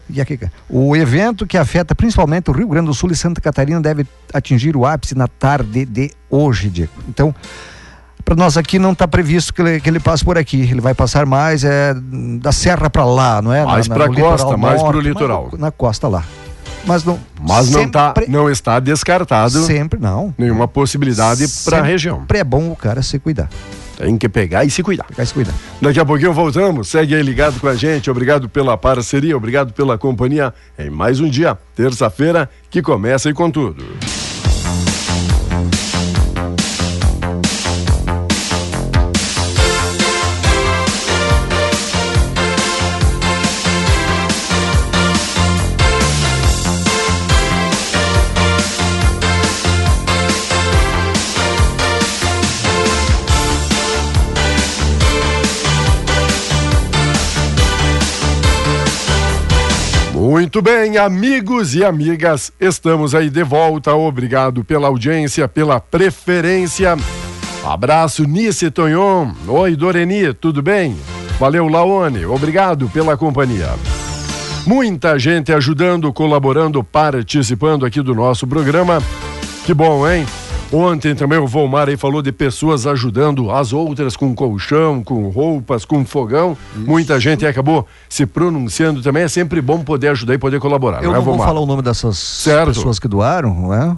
O 0.71 0.97
evento 0.97 1.47
que 1.47 1.59
afeta 1.59 1.95
principalmente 1.95 2.51
o 2.51 2.53
Rio 2.53 2.67
Grande 2.69 2.87
do 2.87 2.95
Sul 2.95 3.11
e 3.13 3.17
Santa 3.17 3.41
Catarina 3.41 3.81
deve 3.81 4.07
atingir 4.33 4.75
o 4.77 4.87
ápice 4.87 5.15
na 5.15 5.29
tarde 5.29 5.85
de 5.85 6.11
hoje, 6.31 6.71
Diego. 6.71 6.93
Então, 7.09 7.35
para 8.25 8.35
nós 8.37 8.57
aqui 8.57 8.79
não 8.79 8.93
está 8.93 9.07
previsto 9.07 9.53
que 9.53 9.61
ele, 9.61 9.81
que 9.81 9.91
ele 9.91 10.01
passe 10.01 10.25
por 10.25 10.39
aqui. 10.39 10.63
Ele 10.63 10.81
vai 10.81 10.95
passar 10.95 11.27
mais 11.27 11.63
é, 11.63 11.93
da 12.41 12.53
serra 12.53 12.89
para 12.89 13.05
lá, 13.05 13.43
não 13.43 13.53
é? 13.53 13.65
Mais 13.67 13.87
pra 13.87 14.07
no 14.09 14.15
costa, 14.15 14.57
mais 14.57 14.81
pro 14.83 14.93
norte, 14.93 15.09
litoral. 15.09 15.51
Na 15.59 15.71
costa 15.71 16.09
lá. 16.09 16.25
Mas 16.87 17.05
não. 17.05 17.19
Mas 17.41 17.71
não, 17.71 17.89
tá, 17.89 18.09
sempre- 18.09 18.27
não 18.33 18.51
está 18.51 18.81
descartado 18.81 19.63
Sempre 19.65 20.01
não. 20.01 20.35
nenhuma 20.39 20.67
possibilidade 20.67 21.47
para 21.65 21.77
a 21.77 21.81
Sempre 21.81 21.93
região. 21.93 22.25
É 22.33 22.43
bom 22.43 22.71
o 22.73 22.77
cara 22.77 23.03
se 23.03 23.19
cuidar. 23.19 23.49
Tem 23.97 24.17
que 24.17 24.29
pegar 24.29 24.65
e 24.65 24.71
se 24.71 24.83
cuidar. 24.83 25.07
Vai 25.17 25.27
se 25.27 25.35
cuidar. 25.35 25.55
Daqui 25.81 26.01
a 26.01 26.05
pouquinho 26.05 26.33
voltamos. 26.33 26.89
Segue 26.89 27.15
aí 27.15 27.23
ligado 27.23 27.61
com 27.61 27.69
a 27.69 27.75
gente. 27.75 28.11
Obrigado 28.11 28.49
pela 28.49 28.77
parceria, 28.77 29.37
obrigado 29.37 29.73
pela 29.73 29.99
companhia 29.99 30.53
em 30.79 30.91
mais 30.91 31.21
um 31.21 31.29
dia, 31.29 31.57
terça-feira, 31.75 32.49
que 32.71 32.83
começa 32.83 33.29
e 33.29 33.33
com 33.35 33.51
tudo. 33.51 33.85
Muito 60.43 60.61
bem, 60.61 60.99
amigos 60.99 61.73
e 61.73 61.85
amigas, 61.85 62.51
estamos 62.59 63.15
aí 63.15 63.31
de 63.31 63.45
volta. 63.45 63.95
Obrigado 63.95 64.65
pela 64.65 64.89
audiência, 64.89 65.47
pela 65.47 65.79
preferência. 65.79 66.97
Abraço, 67.65 68.25
Nice 68.25 68.69
Tonhon. 68.73 69.31
Oi, 69.47 69.77
Doreni, 69.77 70.35
tudo 70.35 70.61
bem? 70.61 70.97
Valeu, 71.39 71.69
Laone. 71.69 72.27
Obrigado 72.27 72.89
pela 72.89 73.17
companhia. 73.17 73.69
Muita 74.67 75.17
gente 75.17 75.53
ajudando, 75.53 76.13
colaborando, 76.13 76.83
participando 76.83 77.87
aqui 77.87 78.03
do 78.03 78.13
nosso 78.13 78.45
programa. 78.45 79.01
Que 79.65 79.73
bom, 79.73 80.11
hein? 80.11 80.27
Ontem 80.73 81.15
também 81.15 81.39
o 81.39 81.47
Volmar 81.47 81.89
aí 81.91 81.99
falou 81.99 82.23
de 82.23 82.33
pessoas 82.33 82.87
ajudando 82.87 83.51
as 83.51 83.75
outras 83.75 84.17
com 84.17 84.35
colchão, 84.35 85.05
com 85.05 85.29
roupas, 85.29 85.85
com 85.85 86.03
fogão. 86.05 86.57
Muita 86.75 87.21
gente 87.21 87.45
acabou 87.45 87.87
se 88.09 88.25
pronunciando 88.25 89.03
também. 89.03 89.25
É 89.25 89.29
sempre 89.29 89.61
bom 89.61 89.85
poder 89.85 90.09
ajudar 90.09 90.35
e 90.35 90.39
poder 90.39 90.59
colaborar. 90.61 91.03
Eu 91.03 91.11
não 91.11 91.13
é, 91.13 91.19
não 91.19 91.25
vou 91.25 91.37
falar 91.39 91.61
o 91.61 91.67
nome 91.67 91.83
dessas 91.83 92.17
Certo. 92.17 92.69
pessoas 92.69 92.99
que 92.99 93.07
doaram, 93.07 93.55
não 93.55 93.75
é? 93.75 93.95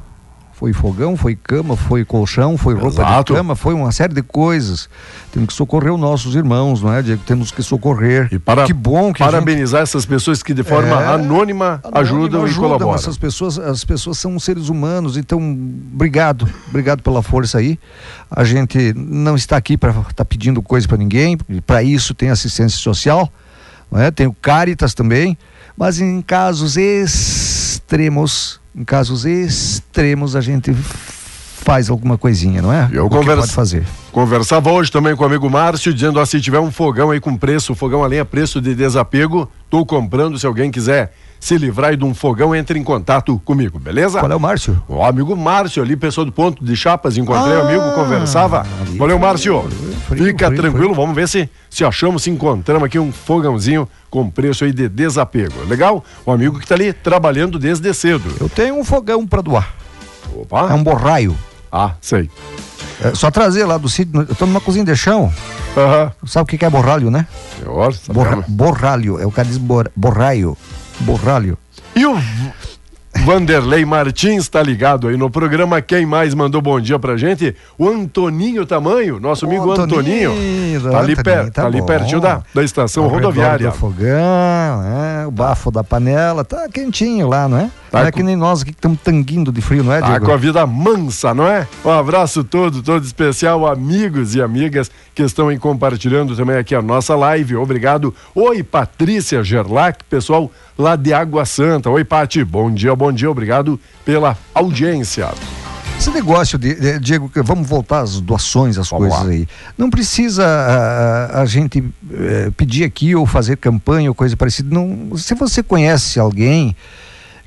Foi 0.65 0.73
fogão, 0.73 1.15
foi 1.15 1.37
cama, 1.37 1.77
foi 1.77 2.07
colchão, 2.07 2.57
foi 2.57 2.73
roupa 2.73 3.03
Exato. 3.03 3.35
de 3.35 3.37
cama, 3.39 3.55
foi 3.55 3.75
uma 3.75 3.93
série 3.93 4.15
de 4.15 4.23
coisas. 4.23 4.89
Temos 5.31 5.49
que 5.49 5.53
socorrer 5.53 5.93
os 5.93 6.01
nossos 6.01 6.35
irmãos, 6.35 6.81
não 6.81 6.91
é, 6.91 7.03
Diego? 7.03 7.21
Temos 7.27 7.51
que 7.51 7.63
socorrer. 7.63 8.29
E 8.33 8.39
para, 8.39 8.65
que 8.65 8.73
bom 8.73 9.13
que 9.13 9.23
a 9.23 9.27
gente- 9.27 9.33
parabenizar 9.35 9.83
essas 9.83 10.07
pessoas 10.07 10.43
que 10.43 10.55
de 10.55 10.63
forma 10.63 11.03
É, 11.03 11.07
anônima, 11.09 11.83
ajudam, 11.93 12.49
e 12.49 12.55
colaboram. 12.55 12.95
Essas 12.95 13.19
pessoas, 13.19 13.59
as 13.59 13.85
pessoas 13.85 14.17
são 14.19 14.39
seres 14.39 14.71
humanos, 14.71 15.19
então 15.19 15.39
obrigado, 15.93 16.49
obrigado 16.71 17.03
pela 17.03 17.23
força 17.23 17.59
aí. 17.59 17.79
A 18.31 18.43
gente 18.43 18.95
não 18.97 19.37
está 19.37 19.59
aqui 19.59 19.77
para 19.77 19.91
estar 20.09 20.25
pedindo 20.25 20.63
coisa 20.63 20.89
para 20.89 20.97
ninguém. 20.97 21.37
Para 21.67 21.83
isso 21.83 22.15
tem 22.15 22.31
assistência 22.31 22.79
social, 22.79 23.31
não 23.93 24.01
é? 24.01 24.11
Tem 24.11 24.27
o 24.27 24.33
Caritas 24.33 24.95
também, 24.95 25.37
mas 25.77 26.01
em 26.01 26.23
casos 26.23 26.79
extremos, 26.79 28.61
em 28.75 28.85
casos 28.85 29.25
extremos 29.25 30.35
a 30.37 30.41
gente 30.41 30.73
faz 30.75 31.89
alguma 31.89 32.19
coisinha, 32.19 32.61
não 32.61 32.73
é? 32.73 32.89
Eu 32.93 33.09
converso- 33.09 33.43
pode 33.43 33.53
fazer. 33.53 33.85
Conversava 34.13 34.71
hoje 34.71 34.93
também 34.93 35.17
com 35.17 35.23
o 35.23 35.27
amigo 35.27 35.49
Márcio, 35.49 35.93
dizendo: 35.95 36.21
ó, 36.21 36.25
se 36.25 36.41
tiver 36.41 36.61
um 36.61 36.71
fogão 36.71 37.11
aí 37.11 37.21
com 37.21 37.37
preço, 37.37 37.75
fogão 37.75 38.05
a 38.05 38.07
lenha, 38.07 38.25
preço 38.25 38.61
de 38.61 38.75
desapego, 38.75 39.51
tô 39.71 39.85
comprando. 39.85 40.39
Se 40.39 40.47
alguém 40.47 40.71
quiser 40.71 41.13
se 41.45 41.59
livrar 41.59 41.95
de 41.95 42.03
um 42.05 42.15
fogão, 42.15 42.55
entre 42.57 42.79
em 42.79 42.83
contato 42.83 43.39
comigo, 43.45 43.79
beleza? 43.79 44.19
Qual 44.19 44.33
é 44.33 44.35
o 44.35 44.41
Márcio? 44.41 44.83
O 44.89 45.05
amigo 45.05 45.37
Márcio 45.37 45.83
ali, 45.83 45.95
pessoa 45.95 46.25
do 46.25 46.33
ponto 46.33 46.65
de 46.65 46.75
chapas, 46.75 47.19
encontrei 47.19 47.55
o 47.55 47.61
Ah, 47.61 47.69
amigo, 47.69 47.93
conversava. 47.93 48.67
ali 48.81 48.97
Valeu, 48.97 49.19
Márcio. 49.19 49.63
Frio, 50.09 50.25
Fica 50.25 50.47
frio, 50.47 50.59
tranquilo, 50.63 50.85
frio. 50.95 50.95
vamos 50.95 51.15
ver 51.15 51.29
se, 51.29 51.51
se 51.69 51.85
achamos, 51.85 52.23
se 52.23 52.31
encontramos 52.31 52.85
aqui 52.85 52.99
um 52.99 53.13
fogãozinho 53.13 53.87
com 54.09 54.31
preço 54.31 54.65
aí 54.65 54.73
de 54.73 54.89
desapego. 54.89 55.53
Legal? 55.69 56.03
Um 56.27 56.33
amigo 56.33 56.59
que 56.59 56.67
tá 56.67 56.75
ali 56.77 56.95
trabalhando 56.95 57.59
desde 57.59 57.93
cedo. 57.93 58.25
Eu 58.41 58.49
tenho 58.49 58.79
um 58.79 58.83
fogão 58.85 59.27
para 59.27 59.43
doar. 59.43 59.69
Opa! 60.35 60.71
É 60.71 60.75
um 60.75 60.83
borraio. 60.83 61.37
Ah, 61.71 61.93
sei. 62.01 62.31
É 63.03 63.15
só 63.15 63.31
trazer 63.31 63.67
lá 63.67 63.77
do 63.77 63.89
sítio. 63.91 64.19
Eu 64.27 64.35
tô 64.35 64.47
numa 64.47 64.63
cozinha 64.63 64.85
de 64.87 64.97
chão. 64.97 65.31
Aham. 65.77 66.11
Sabe 66.25 66.45
o 66.45 66.47
que 66.47 66.57
que 66.57 66.65
é 66.65 66.71
borralho, 66.71 67.11
né? 67.11 67.27
Senhor, 67.59 67.93
Borra, 68.13 68.45
borralho. 68.49 69.21
É 69.21 69.27
o 69.27 69.31
cara 69.31 69.47
diz 69.47 69.59
bor, 69.59 69.91
borraio. 69.95 70.57
Borralho. 71.01 71.57
E 71.95 72.05
o 72.07 72.17
Vanderlei 73.25 73.85
Martins 73.85 74.43
está 74.43 74.63
ligado 74.63 75.09
aí 75.09 75.17
no 75.17 75.31
programa. 75.31 75.81
Quem 75.81 76.05
mais 76.05 76.35
mandou 76.35 76.61
bom 76.61 76.81
dia 76.81 76.99
pra 76.99 77.17
gente? 77.17 77.55
O 77.79 77.89
Antoninho 77.89 78.67
Tamanho, 78.67 79.21
nosso 79.21 79.47
amigo 79.47 79.71
Antoninho. 79.71 80.31
Antoninho, 80.33 80.81
Tá 80.83 80.89
ali, 80.99 81.13
Antoninho, 81.13 81.17
per, 81.23 81.45
tá 81.51 81.63
tá 81.63 81.67
ali 81.67 81.83
pertinho 81.83 82.21
da, 82.21 82.43
da 82.53 82.63
estação 82.65 83.05
Ao 83.05 83.11
rodoviária. 83.11 83.69
do 83.71 83.75
fogão, 83.77 84.83
né? 84.83 85.25
O 85.27 85.31
bafo 85.31 85.71
da 85.71 85.85
panela. 85.85 86.45
Tá 86.45 86.69
quentinho 86.69 87.29
lá, 87.29 87.49
não 87.49 87.59
é? 87.59 87.71
Tá 87.95 88.01
não 88.01 88.09
é 88.09 88.13
com- 88.13 88.17
que 88.19 88.23
nem 88.23 88.37
nós 88.37 88.63
aqui 88.63 88.73
que 88.73 88.79
estamos 88.79 88.99
tanguindo 89.03 89.51
de 89.53 89.61
frio, 89.61 89.83
não 89.85 89.93
é, 89.93 90.01
Tá 90.01 90.09
Diego? 90.11 90.27
com 90.27 90.33
a 90.33 90.37
vida 90.37 90.67
mansa, 90.67 91.33
não 91.35 91.47
é? 91.47 91.67
Um 91.85 91.91
abraço 91.91 92.43
todo, 92.45 92.83
todo 92.83 93.05
especial, 93.05 93.67
amigos 93.67 94.35
e 94.35 94.43
amigas 94.43 94.91
que 95.15 95.23
estão 95.23 95.49
aí 95.49 95.59
compartilhando 95.59 96.35
também 96.37 96.57
aqui 96.57 96.75
a 96.75 96.83
nossa 96.83 97.15
live. 97.15 97.57
Obrigado. 97.57 98.15
Oi, 98.35 98.63
Patrícia 98.63 99.43
Gerlach, 99.45 99.99
pessoal 100.11 100.51
lá 100.79 100.97
de 100.97 101.13
Água 101.13 101.45
Santa. 101.45 101.89
Oi, 101.91 102.05
Pati. 102.05 102.45
Bom 102.45 102.71
dia, 102.71 102.95
bom 102.97 103.13
dia. 103.13 103.31
Obrigado 103.31 103.79
pela 104.05 104.37
audiência. 104.55 105.29
Esse 105.97 106.11
negócio 106.11 106.59
de, 106.59 106.75
de- 106.75 106.99
Diego, 106.99 107.31
vamos 107.37 107.69
voltar 107.69 108.01
às 108.01 108.21
doações, 108.21 108.77
às 108.77 108.89
Vamos 108.91 109.09
coisas 109.09 109.25
lá. 109.27 109.31
aí. 109.33 109.47
Não 109.79 109.89
precisa 109.89 110.45
a, 110.45 111.39
a- 111.39 111.43
a 111.43 111.47
gente 111.47 111.83
eh, 112.13 112.51
pedir 112.57 112.83
aqui 112.85 113.15
ou 113.15 113.25
fazer 113.25 113.57
campanha 113.57 114.11
ou 114.11 114.15
coisa 114.15 114.37
parecida. 114.37 114.69
Não, 114.75 115.17
se 115.17 115.35
você 115.37 115.63
conhece 115.63 116.19
alguém 116.19 116.75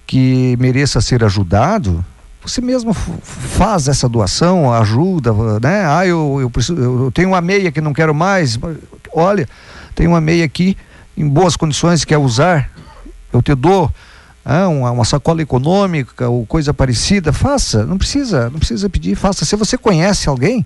que 0.07 0.55
mereça 0.57 1.01
ser 1.01 1.23
ajudado, 1.23 2.03
você 2.41 2.61
mesmo 2.61 2.93
faz 2.93 3.89
essa 3.89 4.07
doação, 4.07 4.73
ajuda, 4.73 5.33
né? 5.61 5.85
Ah, 5.85 6.07
eu, 6.07 6.37
eu, 6.39 6.49
preciso, 6.49 6.79
eu 6.79 7.11
tenho 7.11 7.27
uma 7.27 7.41
meia 7.41 7.71
que 7.71 7.81
não 7.81 7.93
quero 7.93 8.15
mais. 8.15 8.57
Olha, 9.13 9.47
tem 9.93 10.07
uma 10.07 10.21
meia 10.21 10.45
aqui 10.45 10.77
em 11.17 11.27
boas 11.27 11.57
condições, 11.57 12.05
quer 12.05 12.17
usar, 12.17 12.71
eu 13.33 13.41
te 13.41 13.53
dou 13.53 13.91
ah, 14.45 14.69
uma, 14.69 14.91
uma 14.91 15.03
sacola 15.03 15.41
econômica 15.41 16.29
ou 16.29 16.45
coisa 16.45 16.73
parecida, 16.73 17.33
faça, 17.33 17.85
não 17.85 17.97
precisa, 17.97 18.49
não 18.49 18.59
precisa 18.59 18.89
pedir, 18.89 19.15
faça. 19.15 19.43
Se 19.43 19.57
você 19.57 19.77
conhece 19.77 20.29
alguém, 20.29 20.65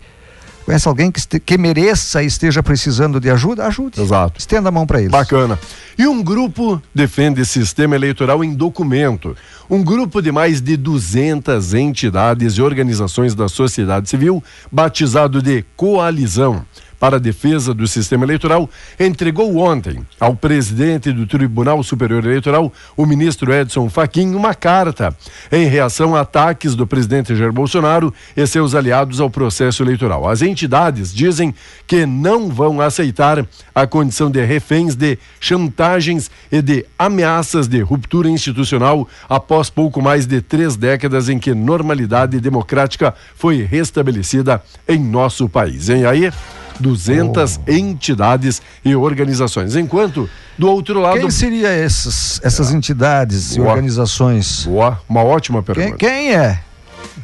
conhece 0.66 0.88
alguém 0.88 1.12
que, 1.12 1.40
que 1.40 1.58
mereça 1.58 2.24
e 2.24 2.26
esteja 2.26 2.62
precisando 2.62 3.20
de 3.20 3.30
ajuda, 3.30 3.66
ajude. 3.68 4.02
Exato. 4.02 4.40
Estenda 4.40 4.70
a 4.70 4.72
mão 4.72 4.86
para 4.86 5.00
eles. 5.00 5.12
Bacana. 5.12 5.60
E 5.98 6.08
um 6.08 6.24
grupo 6.24 6.82
defende 6.94 7.46
sistema 7.46 7.96
eleitoral 7.96 8.44
em 8.44 8.54
documento. 8.54 9.36
Um 9.70 9.84
grupo 9.84 10.22
de 10.22 10.32
mais 10.32 10.62
de 10.62 10.76
200 10.76 11.74
entidades 11.74 12.54
e 12.54 12.62
organizações 12.62 13.36
da 13.36 13.48
sociedade 13.48 14.10
civil, 14.10 14.44
batizado 14.72 15.42
de 15.42 15.64
Coalizão 15.76 16.66
para 17.02 17.16
a 17.16 17.20
Defesa 17.20 17.74
do 17.74 17.88
Sistema 17.88 18.26
Eleitoral, 18.26 18.70
entregou 19.00 19.58
ontem 19.58 20.06
ao 20.20 20.36
presidente 20.36 21.12
do 21.12 21.26
Tribunal 21.26 21.82
Superior 21.82 22.24
Eleitoral, 22.24 22.72
o 22.96 23.08
ministro 23.08 23.52
Edson 23.52 23.90
Fachin, 23.90 24.36
uma 24.36 24.54
carta 24.54 25.14
em 25.52 25.66
reação 25.66 26.16
a 26.16 26.22
ataques 26.22 26.76
do 26.76 26.86
presidente 26.86 27.36
Jair 27.36 27.52
Bolsonaro 27.52 28.14
e 28.38 28.46
seus 28.46 28.76
aliados 28.76 29.20
ao 29.20 29.32
processo 29.32 29.82
eleitoral. 29.82 30.30
As 30.30 30.44
entidades 30.44 31.12
dizem 31.12 31.56
que 31.88 32.06
não 32.06 32.50
vão 32.50 32.80
aceitar 32.80 33.44
a 33.74 33.88
condição 33.88 34.30
de 34.30 34.46
reféns 34.46 34.96
de 34.96 35.18
chantagens 35.40 36.30
e 36.52 36.62
de 36.62 36.86
ameaças 37.00 37.68
de 37.68 37.82
ruptura 37.82 38.30
institucional 38.30 39.08
após 39.28 39.72
pouco 39.72 40.04
mais 40.04 40.28
de 40.28 40.40
três 40.40 40.76
décadas 40.76 41.30
em 41.30 41.40
que 41.40 41.54
normalidade 41.56 42.40
democrática 42.40 43.14
foi 43.36 43.64
restabelecida 43.64 44.62
em 44.88 45.00
nosso 45.00 45.50
país. 45.50 45.90
Hein? 45.90 46.06
Aí, 46.06 46.32
200 46.80 47.60
entidades 47.68 48.62
e 48.84 48.96
organizações. 48.96 49.76
Enquanto, 49.76 50.30
do 50.58 50.70
outro 50.70 51.00
lado. 51.00 51.20
Quem 51.20 51.30
seria 51.30 51.70
essas, 51.70 52.40
essas 52.44 52.72
entidades 52.72 53.56
e 53.56 53.60
Boa. 53.60 53.70
organizações? 53.72 54.66
Boa, 54.66 55.00
uma 55.08 55.24
ótima 55.24 55.62
Quem, 55.64 55.76
pergunta. 55.76 55.98
quem 55.98 56.34
é? 56.36 56.60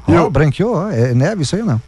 Eu- 0.08 0.26
Ó, 0.26 0.30
branqueou? 0.30 0.90
É 0.92 1.14
neve 1.14 1.44
isso 1.44 1.56
aí 1.56 1.64
não? 1.64 1.82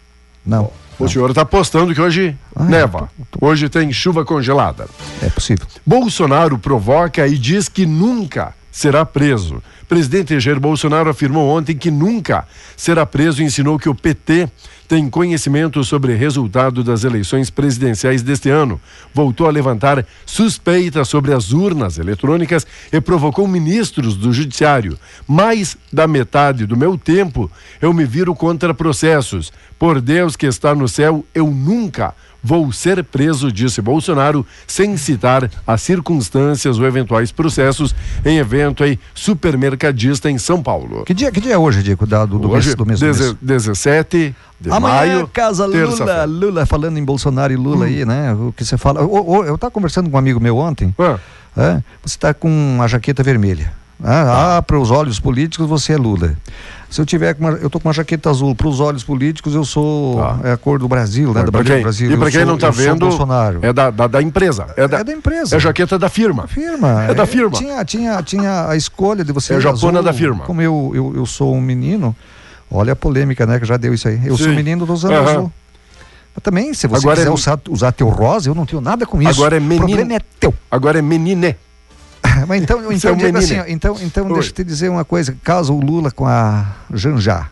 Não. 0.45 0.71
O 0.97 1.07
senhor 1.07 1.29
está 1.29 1.45
postando 1.45 1.93
que 1.93 2.01
hoje 2.01 2.35
Ah, 2.53 2.63
é. 2.65 2.67
neva. 2.67 3.09
Hoje 3.39 3.69
tem 3.69 3.91
chuva 3.93 4.25
congelada. 4.25 4.85
É 5.21 5.29
possível. 5.29 5.65
Bolsonaro 5.85 6.57
provoca 6.59 7.25
e 7.25 7.37
diz 7.37 7.69
que 7.69 7.85
nunca 7.85 8.53
será 8.71 9.05
preso. 9.05 9.61
Presidente 9.87 10.39
Jair 10.39 10.59
Bolsonaro 10.59 11.09
afirmou 11.09 11.49
ontem 11.49 11.75
que 11.75 11.89
nunca 11.89 12.47
será 12.77 13.05
preso 13.05 13.41
e 13.41 13.45
ensinou 13.45 13.79
que 13.79 13.89
o 13.89 13.95
PT 13.95 14.47
tem 14.87 15.07
conhecimento 15.07 15.83
sobre 15.83 16.15
resultado 16.15 16.83
das 16.83 17.03
eleições 17.03 17.51
presidenciais 17.51 18.23
deste 18.23 18.49
ano. 18.49 18.81
Voltou 19.13 19.47
a 19.47 19.51
levantar 19.51 20.03
suspeitas 20.25 21.07
sobre 21.07 21.31
as 21.31 21.51
urnas 21.51 21.99
eletrônicas 21.99 22.65
e 22.91 22.99
provocou 22.99 23.47
ministros 23.47 24.15
do 24.15 24.33
Judiciário. 24.33 24.97
Mais 25.27 25.77
da 25.93 26.07
metade 26.07 26.65
do 26.65 26.75
meu 26.75 26.97
tempo 26.97 27.51
eu 27.79 27.93
me 27.93 28.03
viro 28.03 28.33
contra 28.33 28.73
processos. 28.73 29.53
Por 29.77 30.01
Deus 30.01 30.35
que 30.35 30.47
está 30.47 30.73
no 30.73 30.87
céu, 30.87 31.23
eu 31.35 31.47
nunca 31.47 32.15
Vou 32.41 32.71
ser 32.71 33.03
preso, 33.03 33.51
disse 33.51 33.81
Bolsonaro, 33.81 34.45
sem 34.65 34.95
citar 34.95 35.49
as 35.67 35.81
circunstâncias 35.81 36.79
ou 36.79 36.85
eventuais 36.85 37.31
processos 37.31 37.93
em 38.25 38.37
evento 38.37 38.83
aí 38.83 38.97
supermercadista 39.13 40.29
em 40.29 40.37
São 40.37 40.61
Paulo. 40.63 41.03
Que 41.05 41.13
dia, 41.13 41.31
que 41.31 41.41
dia 41.41 41.53
é 41.53 41.57
hoje, 41.57 41.83
Diego? 41.83 42.05
Da- 42.05 42.25
Do, 42.25 42.39
do, 42.39 42.49
Hoje, 42.49 42.67
mês, 42.67 42.75
do 42.75 42.85
mês, 42.85 42.99
do 42.99 43.05
mês? 43.05 43.17
deze- 43.17 43.37
17 43.41 44.35
de 44.59 44.69
Amanhã, 44.69 44.95
maio, 44.95 45.27
casa 45.27 45.65
Lula. 45.65 46.25
Hum. 46.25 46.29
Lula, 46.29 46.65
falando 46.65 46.97
em 46.97 47.03
Bolsonaro 47.03 47.51
e 47.51 47.55
Lula 47.55 47.85
aí, 47.85 48.05
né? 48.05 48.33
O 48.33 48.53
que 48.55 48.63
você 48.63 48.77
fala. 48.77 49.01
Eu 49.01 49.55
estava 49.55 49.71
conversando 49.71 50.09
com 50.09 50.15
um 50.15 50.19
amigo 50.19 50.39
meu 50.39 50.57
ontem. 50.57 50.93
Ah, 50.97 51.17
é, 51.57 51.73
você 52.03 52.15
está 52.15 52.33
com 52.33 52.49
uma 52.49 52.87
jaqueta 52.87 53.23
vermelha. 53.23 53.71
Ah, 54.01 54.57
ah 54.57 54.61
para 54.61 54.79
os 54.79 54.91
olhos 54.91 55.19
políticos 55.19 55.67
você 55.67 55.93
é 55.93 55.97
Lula. 55.97 56.37
Se 56.89 56.99
eu 56.99 57.05
tiver 57.05 57.35
uma, 57.39 57.51
eu 57.51 57.69
tô 57.69 57.79
com 57.79 57.87
uma 57.87 57.93
jaqueta 57.93 58.31
azul, 58.31 58.55
para 58.55 58.67
os 58.67 58.79
olhos 58.79 59.03
políticos 59.03 59.53
eu 59.53 59.63
sou 59.63 60.17
Tá. 60.17 60.39
é 60.43 60.51
a 60.53 60.57
cor 60.57 60.79
do 60.79 60.87
Brasil, 60.87 61.27
né? 61.33 61.43
Da 61.43 61.51
bandeira 61.51 61.63
quem- 61.75 61.77
do 61.77 61.83
Brasil. 61.83 62.11
e 62.11 62.17
para 62.17 62.31
quem 62.31 62.39
sou- 62.39 62.47
não 62.47 62.55
está 62.55 62.71
sou 62.73 62.83
vendo, 62.83 62.99
Bolsonaro. 63.07 63.59
é 63.61 63.71
da, 63.71 63.91
da, 63.91 64.07
da 64.07 64.21
empresa. 64.23 64.65
É 64.75 64.87
da, 64.87 64.99
É 64.99 65.03
da 65.03 65.13
empresa. 65.13 65.55
É 65.55 65.57
a 65.57 65.59
jaqueta 65.59 65.99
da 65.99 66.09
firma. 66.09 66.47
firma. 66.47 67.03
É 67.03 67.13
da 67.13 67.27
firma. 67.27 67.51
Tinha, 67.51 67.85
tinha, 67.85 68.23
tinha 68.23 68.67
a 68.69 68.75
escolha 68.75 69.23
de 69.23 69.31
você. 69.31 69.53
É 69.53 69.57
a 69.57 69.59
japona 69.59 69.99
azul. 69.99 70.03
da 70.11 70.13
firma. 70.13 70.45
Como 70.45 70.61
eu, 70.63 70.91
eu, 70.95 71.13
eu 71.15 71.25
sou 71.27 71.53
um 71.55 71.61
menino, 71.61 72.15
olha 72.71 72.93
a 72.93 72.95
polêmica, 72.95 73.45
né? 73.45 73.59
Que 73.59 73.65
já 73.67 73.77
deu 73.77 73.93
isso 73.93 74.07
aí. 74.07 74.19
Eu 74.25 74.35
sou 74.35 74.47
Sim. 74.47 74.53
um 74.53 74.55
menino 74.55 74.83
dos 74.85 75.05
anos 75.05 75.17
Aham. 75.19 75.29
azul. 75.29 75.51
Mas 76.35 76.43
também, 76.43 76.73
se 76.73 76.87
você 76.87 77.03
Agora 77.05 77.17
quiser 77.17 77.29
é- 77.29 77.33
usar, 77.33 77.59
usar 77.69 77.91
teu 77.91 78.09
rosa, 78.09 78.49
eu 78.49 78.55
não 78.55 78.65
tenho 78.65 78.81
nada 78.81 79.05
com 79.05 79.21
isso. 79.21 79.29
Agora 79.29 79.55
é 79.57 79.59
O 79.59 79.61
menino- 79.61 79.85
problema 79.87 80.13
é 80.15 80.19
teu. 80.39 80.53
Agora 80.71 80.97
é 80.97 81.01
menine. 81.03 81.55
Mas 82.47 82.61
então, 82.61 82.79
é 82.91 82.93
então, 82.95 83.15
menino. 83.15 83.37
assim, 83.37 83.55
então, 83.67 83.95
então 84.01 84.27
Oi. 84.27 84.33
deixa 84.33 84.49
eu 84.49 84.53
te 84.53 84.63
dizer 84.63 84.89
uma 84.89 85.03
coisa. 85.05 85.35
Casa 85.43 85.71
o 85.73 85.79
Lula 85.79 86.11
com 86.11 86.25
a 86.27 86.65
Janja, 86.93 87.47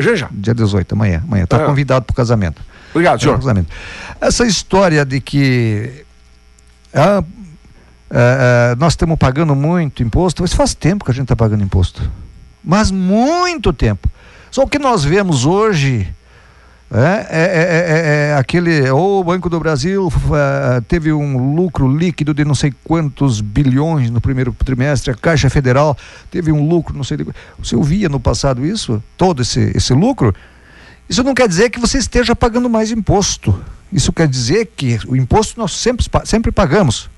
Já. 0.00 0.28
dia 0.32 0.54
18, 0.54 0.92
amanhã. 0.94 1.22
Amanhã. 1.26 1.46
Tá 1.46 1.56
Ah. 1.62 1.66
convidado 1.66 2.04
pro 2.04 2.14
casamento. 2.14 2.62
Obrigado, 2.90 3.16
É, 3.16 3.22
senhor. 3.22 3.36
casamento. 3.38 3.68
Essa 4.20 4.44
história 4.46 5.04
de 5.04 5.20
que 5.20 6.04
ah, 6.94 7.22
ah, 7.22 7.22
ah, 8.10 8.76
nós 8.78 8.92
estamos 8.94 9.18
pagando 9.18 9.54
muito 9.54 10.02
imposto, 10.02 10.42
mas 10.42 10.52
faz 10.52 10.74
tempo 10.74 11.04
que 11.04 11.10
a 11.10 11.14
gente 11.14 11.24
está 11.24 11.36
pagando 11.36 11.62
imposto. 11.62 12.02
Mas 12.64 12.90
muito 12.90 13.72
tempo. 13.72 14.10
Só 14.50 14.62
o 14.62 14.68
que 14.68 14.78
nós 14.78 15.04
vemos 15.04 15.44
hoje 15.44 16.08
é, 16.90 17.26
é- 17.28 17.40
é- 17.40 18.28
é- 18.28 18.30
é 18.30 18.34
aquele. 18.36 18.88
Ou 18.90 19.20
o 19.20 19.24
Banco 19.24 19.50
do 19.50 19.58
Brasil 19.58 20.12
ah, 20.32 20.80
teve 20.86 21.12
um 21.12 21.54
lucro 21.54 21.88
líquido 21.90 22.32
de 22.32 22.44
não 22.44 22.54
sei 22.54 22.72
quantos 22.84 23.40
bilhões 23.40 24.08
no 24.10 24.20
primeiro 24.20 24.54
trimestre, 24.64 25.10
a 25.10 25.14
Caixa 25.14 25.50
Federal 25.50 25.96
teve 26.30 26.52
um 26.52 26.68
lucro, 26.68 26.96
não 26.96 27.02
sei. 27.02 27.18
Você 27.58 27.74
ouvia 27.74 28.08
no 28.08 28.20
passado 28.20 28.64
isso? 28.64 29.02
Todo 29.16 29.42
esse, 29.42 29.72
esse 29.74 29.92
lucro? 29.92 30.34
Isso 31.08 31.22
não 31.22 31.34
quer 31.34 31.48
dizer 31.48 31.70
que 31.70 31.80
você 31.80 31.98
esteja 31.98 32.34
pagando 32.36 32.70
mais 32.70 32.90
imposto. 32.90 33.58
Isso 33.92 34.12
quer 34.12 34.28
dizer 34.28 34.70
que 34.76 34.98
o 35.06 35.16
imposto 35.16 35.58
nós 35.58 35.72
sempre, 35.72 36.04
sempre 36.24 36.52
pagamos. 36.52 37.08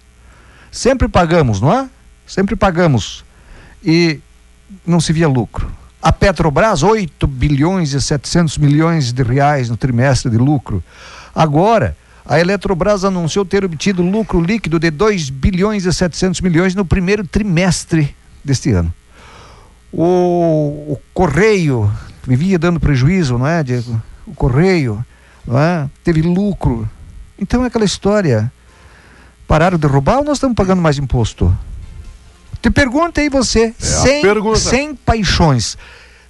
Sempre 0.70 1.08
pagamos, 1.08 1.60
não 1.60 1.72
é? 1.72 1.88
Sempre 2.26 2.56
pagamos. 2.56 3.24
E 3.82 4.20
não 4.86 5.00
se 5.00 5.12
via 5.12 5.28
lucro. 5.28 5.70
A 6.08 6.12
Petrobras, 6.12 6.82
8 6.82 7.26
bilhões 7.26 7.92
e 7.92 8.00
700 8.00 8.56
milhões 8.56 9.12
de 9.12 9.22
reais 9.22 9.68
no 9.68 9.76
trimestre 9.76 10.30
de 10.30 10.38
lucro. 10.38 10.82
Agora, 11.34 11.94
a 12.24 12.40
Eletrobras 12.40 13.04
anunciou 13.04 13.44
ter 13.44 13.62
obtido 13.62 14.02
lucro 14.02 14.40
líquido 14.40 14.78
de 14.78 14.90
2 14.90 15.28
bilhões 15.28 15.84
e 15.84 15.92
700 15.92 16.40
milhões 16.40 16.74
no 16.74 16.82
primeiro 16.82 17.26
trimestre 17.26 18.16
deste 18.42 18.72
ano. 18.72 18.90
O, 19.92 20.94
o 20.94 20.98
Correio 21.12 21.92
vivia 22.26 22.58
dando 22.58 22.80
prejuízo, 22.80 23.36
não 23.36 23.46
é, 23.46 23.62
Diego? 23.62 24.00
O 24.26 24.32
Correio 24.32 25.04
não 25.46 25.58
é? 25.58 25.90
teve 26.02 26.22
lucro 26.22 26.88
Então 27.38 27.64
é 27.64 27.66
aquela 27.66 27.84
história. 27.84 28.50
Pararam 29.46 29.76
de 29.76 29.86
roubar 29.86 30.20
ou 30.20 30.24
nós 30.24 30.38
estamos 30.38 30.56
pagando 30.56 30.80
mais 30.80 30.96
imposto? 30.96 31.54
Te 32.62 32.70
pergunta 32.70 33.20
aí 33.20 33.28
você, 33.28 33.74
É 33.78 33.82
sem, 33.82 34.22
sem 34.56 34.94
paixões, 34.94 35.76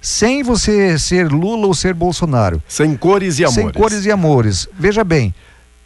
sem 0.01 0.43
você 0.43 0.97
ser 0.97 1.29
Lula 1.31 1.67
ou 1.67 1.73
ser 1.73 1.93
Bolsonaro, 1.93 2.61
Sem 2.67 2.95
cores 2.95 3.37
e 3.39 3.43
amores. 3.43 3.55
sem 3.63 3.71
cores 3.71 4.05
e 4.05 4.11
amores. 4.11 4.67
Veja 4.73 5.03
bem, 5.03 5.33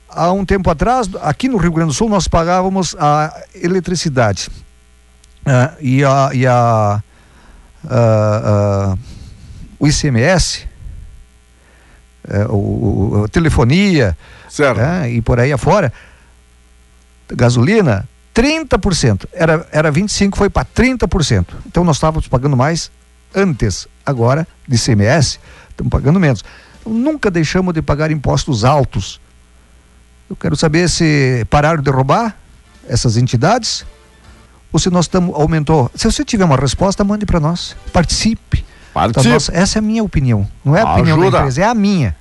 há 0.09 0.31
um 0.31 0.45
tempo 0.45 0.69
atrás, 0.69 1.09
aqui 1.21 1.49
no 1.49 1.57
Rio 1.57 1.71
Grande 1.71 1.89
do 1.89 1.93
Sul, 1.93 2.09
nós 2.09 2.27
pagávamos 2.27 2.95
a 2.99 3.43
eletricidade 3.55 4.49
ah, 5.45 5.73
e 5.79 6.03
a, 6.03 6.29
e 6.33 6.45
a, 6.45 6.53
ah, 6.53 7.01
ah, 7.89 8.97
o 9.79 9.87
ICMS, 9.87 10.65
eh, 12.29 12.45
o, 12.49 13.21
o- 13.23 13.27
telefonia, 13.29 14.15
Certo. 14.47 14.77
né, 14.77 15.09
e 15.11 15.21
por 15.21 15.39
aí 15.39 15.51
afora, 15.51 15.91
gasolina, 17.29 18.07
30%. 18.33 19.25
Era, 19.33 19.67
era 19.71 19.91
25%, 19.91 20.35
foi 20.35 20.49
para 20.49 20.65
30%. 20.65 21.47
Então 21.65 21.83
nós 21.83 21.97
estávamos 21.97 22.27
pagando 22.27 22.55
mais 22.55 22.91
antes. 23.35 23.87
Agora, 24.05 24.47
de 24.67 24.77
CMS, 24.77 25.39
estamos 25.69 25.89
pagando 25.89 26.19
menos. 26.19 26.43
Então, 26.81 26.91
nunca 26.93 27.31
deixamos 27.31 27.73
de 27.73 27.81
pagar 27.81 28.11
impostos 28.11 28.63
altos. 28.65 29.19
Eu 30.29 30.35
quero 30.35 30.55
saber 30.55 30.89
se 30.89 31.45
pararam 31.49 31.81
de 31.81 31.89
roubar 31.91 32.35
essas 32.87 33.17
entidades 33.17 33.85
ou 34.71 34.79
se 34.79 34.89
nós 34.89 35.05
estamos 35.05 35.33
aumentou. 35.35 35.89
Se 35.95 36.09
você 36.09 36.25
tiver 36.25 36.43
uma 36.45 36.55
resposta, 36.57 37.03
mande 37.03 37.25
para 37.25 37.39
nós. 37.39 37.75
Participe. 37.93 38.65
Participe. 38.93 39.29
nossa- 39.33 39.51
essa 39.55 39.77
é 39.77 39.79
a 39.79 39.81
minha 39.81 40.03
opinião. 40.03 40.47
Não 40.63 40.75
é 40.75 40.81
a 40.81 40.93
opinião 40.93 41.17
Ajuda. 41.19 41.31
da 41.31 41.37
empresa, 41.39 41.61
é 41.61 41.65
a 41.65 41.73
minha. 41.73 42.15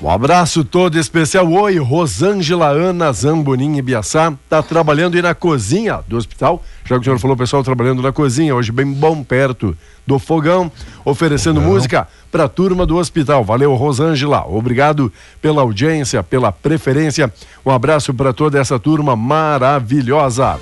Um 0.00 0.08
abraço 0.08 0.64
todo 0.64 0.96
especial. 0.96 1.50
Oi, 1.50 1.76
Rosângela 1.78 2.68
Ana 2.68 3.12
Zambonin 3.12 3.76
Ibiaçá. 3.78 4.32
Tá 4.48 4.62
trabalhando 4.62 5.16
aí 5.16 5.22
na 5.22 5.34
cozinha 5.34 6.00
do 6.06 6.16
hospital. 6.16 6.62
Já 6.88 6.94
que 6.94 7.02
o 7.02 7.04
senhor 7.04 7.18
falou, 7.18 7.36
pessoal 7.36 7.62
trabalhando 7.62 8.00
na 8.00 8.10
cozinha, 8.10 8.54
hoje 8.54 8.72
bem 8.72 8.90
bom 8.90 9.22
perto 9.22 9.76
do 10.06 10.18
fogão, 10.18 10.72
oferecendo 11.04 11.60
música 11.60 12.08
para 12.32 12.44
a 12.44 12.48
turma 12.48 12.86
do 12.86 12.96
hospital. 12.96 13.44
Valeu, 13.44 13.74
Rosângela. 13.74 14.46
Obrigado 14.48 15.12
pela 15.42 15.60
audiência, 15.60 16.22
pela 16.22 16.50
preferência. 16.50 17.30
Um 17.64 17.70
abraço 17.70 18.14
para 18.14 18.32
toda 18.32 18.58
essa 18.58 18.78
turma 18.78 19.14
maravilhosa. 19.14 20.58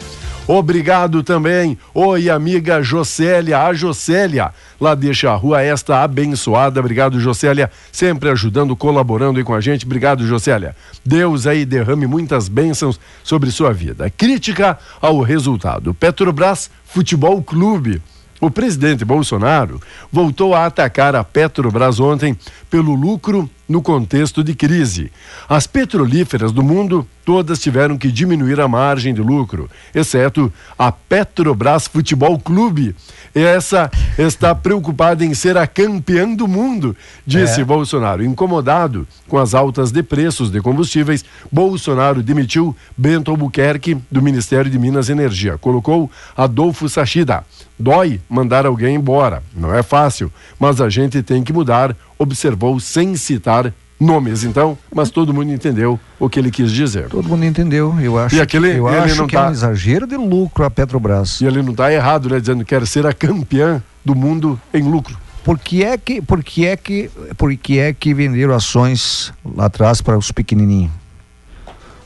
Obrigado 0.48 1.24
também, 1.24 1.76
oi 1.92 2.30
amiga 2.30 2.80
Jocélia, 2.80 3.62
a 3.62 3.74
Jocélia, 3.74 4.52
lá 4.80 4.94
deixa 4.94 5.28
a 5.28 5.34
rua 5.34 5.60
esta 5.60 6.04
abençoada, 6.04 6.78
obrigado 6.78 7.18
Jocélia, 7.18 7.68
sempre 7.90 8.30
ajudando, 8.30 8.76
colaborando 8.76 9.40
aí 9.40 9.44
com 9.44 9.54
a 9.54 9.60
gente, 9.60 9.84
obrigado 9.84 10.24
Jocélia. 10.24 10.76
Deus 11.04 11.48
aí 11.48 11.64
derrame 11.64 12.06
muitas 12.06 12.48
bênçãos 12.48 13.00
sobre 13.24 13.50
sua 13.50 13.72
vida. 13.72 14.08
Crítica 14.08 14.78
ao 15.00 15.20
resultado, 15.20 15.92
Petrobras 16.16 16.70
Futebol 16.86 17.42
Clube. 17.44 18.00
O 18.40 18.50
presidente 18.50 19.04
Bolsonaro 19.04 19.80
voltou 20.12 20.54
a 20.54 20.66
atacar 20.66 21.14
a 21.16 21.24
Petrobras 21.24 21.98
ontem 21.98 22.36
pelo 22.68 22.94
lucro 22.94 23.48
no 23.68 23.82
contexto 23.82 24.44
de 24.44 24.54
crise. 24.54 25.10
As 25.48 25.66
petrolíferas 25.66 26.52
do 26.52 26.62
mundo 26.62 27.06
todas 27.24 27.58
tiveram 27.58 27.98
que 27.98 28.12
diminuir 28.12 28.60
a 28.60 28.68
margem 28.68 29.12
de 29.12 29.20
lucro, 29.20 29.68
exceto 29.92 30.52
a 30.78 30.92
Petrobras 30.92 31.88
Futebol 31.88 32.38
Clube. 32.38 32.94
Essa 33.34 33.90
está 34.16 34.54
preocupada 34.54 35.24
em 35.24 35.34
ser 35.34 35.56
a 35.56 35.66
campeã 35.66 36.32
do 36.32 36.46
mundo, 36.46 36.94
disse 37.26 37.64
Bolsonaro. 37.64 38.22
Incomodado 38.24 39.08
com 39.26 39.38
as 39.38 39.54
altas 39.54 39.90
de 39.90 40.02
preços 40.02 40.50
de 40.50 40.60
combustíveis, 40.60 41.24
Bolsonaro 41.50 42.22
demitiu 42.22 42.76
Bento 42.96 43.30
Albuquerque 43.30 43.96
do 44.10 44.22
Ministério 44.22 44.70
de 44.70 44.78
Minas 44.78 45.08
e 45.08 45.12
Energia. 45.12 45.58
Colocou 45.58 46.08
Adolfo 46.36 46.88
Sachida. 46.88 47.44
Dói 47.78 48.20
mandar 48.28 48.64
alguém 48.66 48.94
embora. 48.96 49.42
Não 49.54 49.74
é 49.74 49.82
fácil, 49.82 50.32
mas 50.58 50.80
a 50.80 50.88
gente 50.88 51.22
tem 51.22 51.42
que 51.44 51.52
mudar, 51.52 51.94
observou 52.18 52.78
sem 52.80 53.14
citar 53.16 53.72
nomes, 53.98 54.44
então, 54.44 54.76
mas 54.94 55.10
todo 55.10 55.32
mundo 55.32 55.50
entendeu 55.52 55.98
o 56.18 56.28
que 56.28 56.38
ele 56.38 56.50
quis 56.50 56.70
dizer. 56.70 57.08
Todo 57.08 57.28
mundo 57.28 57.44
entendeu. 57.44 57.94
Eu 58.00 58.18
acho, 58.18 58.34
E 58.36 58.40
aquele- 58.40 58.78
eu 58.78 58.88
ele 58.88 58.98
acho 58.98 59.16
não 59.16 59.26
que 59.26 59.36
é 59.36 59.40
tá- 59.40 59.48
um 59.48 59.52
exagero 59.52 60.06
de 60.06 60.16
lucro 60.16 60.64
a 60.64 60.70
Petrobras. 60.70 61.40
E 61.40 61.46
ele 61.46 61.62
não 61.62 61.70
está 61.72 61.92
errado, 61.92 62.28
né? 62.28 62.38
Dizendo 62.40 62.64
que 62.64 62.70
quer 62.74 62.86
ser 62.86 63.06
a 63.06 63.12
campeã 63.12 63.82
do 64.04 64.14
mundo 64.14 64.60
em 64.72 64.82
lucro. 64.82 65.16
Por 65.44 65.58
que 65.58 65.84
é 65.84 65.96
que, 65.96 66.20
por 66.20 66.42
que 66.42 66.66
é 66.66 66.76
que, 66.76 67.08
por 67.38 67.54
que 67.56 67.78
é 67.78 67.92
que 67.92 68.12
venderam 68.12 68.54
ações 68.54 69.32
lá 69.54 69.66
atrás 69.66 70.00
para 70.02 70.18
os 70.18 70.32
pequenininhos? 70.32 70.90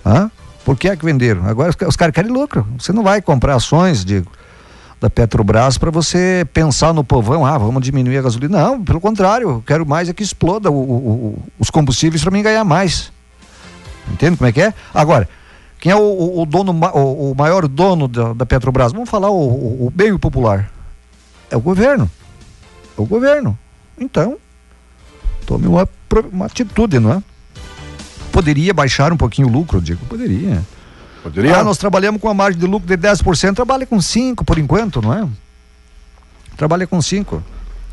Hã? 0.05 0.31
Por 0.65 0.77
que 0.77 0.89
é 0.89 0.97
que 0.97 1.05
venderam? 1.05 1.47
Agora 1.47 1.71
os, 1.71 1.89
os 1.89 1.97
caras 1.97 2.15
querem 2.15 2.31
lucro. 2.31 2.67
Você 2.79 2.93
não 2.93 3.03
vai 3.03 3.21
comprar 3.23 3.55
ações 3.55 4.05
de, 4.05 4.23
da 5.01 5.09
Petrobras 5.09 5.79
para 5.79 5.91
você 5.91 6.47
pensar 6.53 6.93
no 6.93 7.03
povão, 7.03 7.47
ah, 7.47 7.57
vamos 7.57 7.83
diminuir 7.83 8.19
a 8.19 8.23
gasolina. 8.23 8.59
Não, 8.63 8.85
pelo 8.85 9.01
contrário, 9.01 9.63
quero 9.67 9.87
mais 9.87 10.09
é 10.09 10.13
que 10.13 10.23
exploda 10.23 10.71
o- 10.71 10.75
o- 10.75 11.39
os 11.59 11.71
combustíveis 11.71 12.23
para 12.23 12.31
mim 12.31 12.43
ganhar 12.43 12.65
mais. 12.65 13.11
Entende 14.13 14.37
como 14.37 14.49
é 14.49 14.53
que 14.53 14.61
é? 14.61 14.75
Agora, 14.93 15.27
quem 15.79 15.91
é 15.91 15.97
o, 15.97 16.41
o- 16.43 16.45
dono, 16.45 16.73
o, 16.73 17.35
maior 17.35 17.67
dono 17.67 18.07
da, 18.07 18.35
da 18.35 18.45
Petrobras? 18.45 18.93
Vamos 18.93 19.09
falar 19.09 19.31
o, 19.31 19.39
o, 19.39 19.87
o 19.87 19.91
bem 19.91 20.17
popular. 20.19 20.71
É 21.51 21.57
o 21.57 21.61
governo. 21.61 22.11
É 22.99 23.01
o 23.01 23.07
governo. 23.07 23.59
Então, 23.99 24.37
tome 25.47 25.67
uma, 25.67 25.89
uma 26.31 26.45
atitude, 26.47 26.99
não 26.99 27.13
é? 27.15 27.23
Poderia 28.31 28.75
baixar 28.75 29.13
um 29.13 29.17
pouquinho 29.17 29.49
o 29.49 29.51
lucro, 29.51 29.81
digo, 29.81 30.05
poderia. 30.07 30.63
Poderia? 31.23 31.59
Ah, 31.59 31.65
nós 31.65 31.79
trabalhamos 31.79 32.21
com 32.21 32.29
a 32.29 32.35
margem 32.35 32.59
de 32.59 32.67
lucro 32.67 32.89
de 32.89 32.97
10%, 32.97 33.55
trabalha 33.55 33.87
com 33.87 33.99
5% 33.99 34.45
por 34.45 34.59
enquanto, 34.59 35.03
não 35.03 35.13
é? 35.13 35.29
Trabalha 36.57 36.87
com 36.87 36.99
5%. 36.99 37.43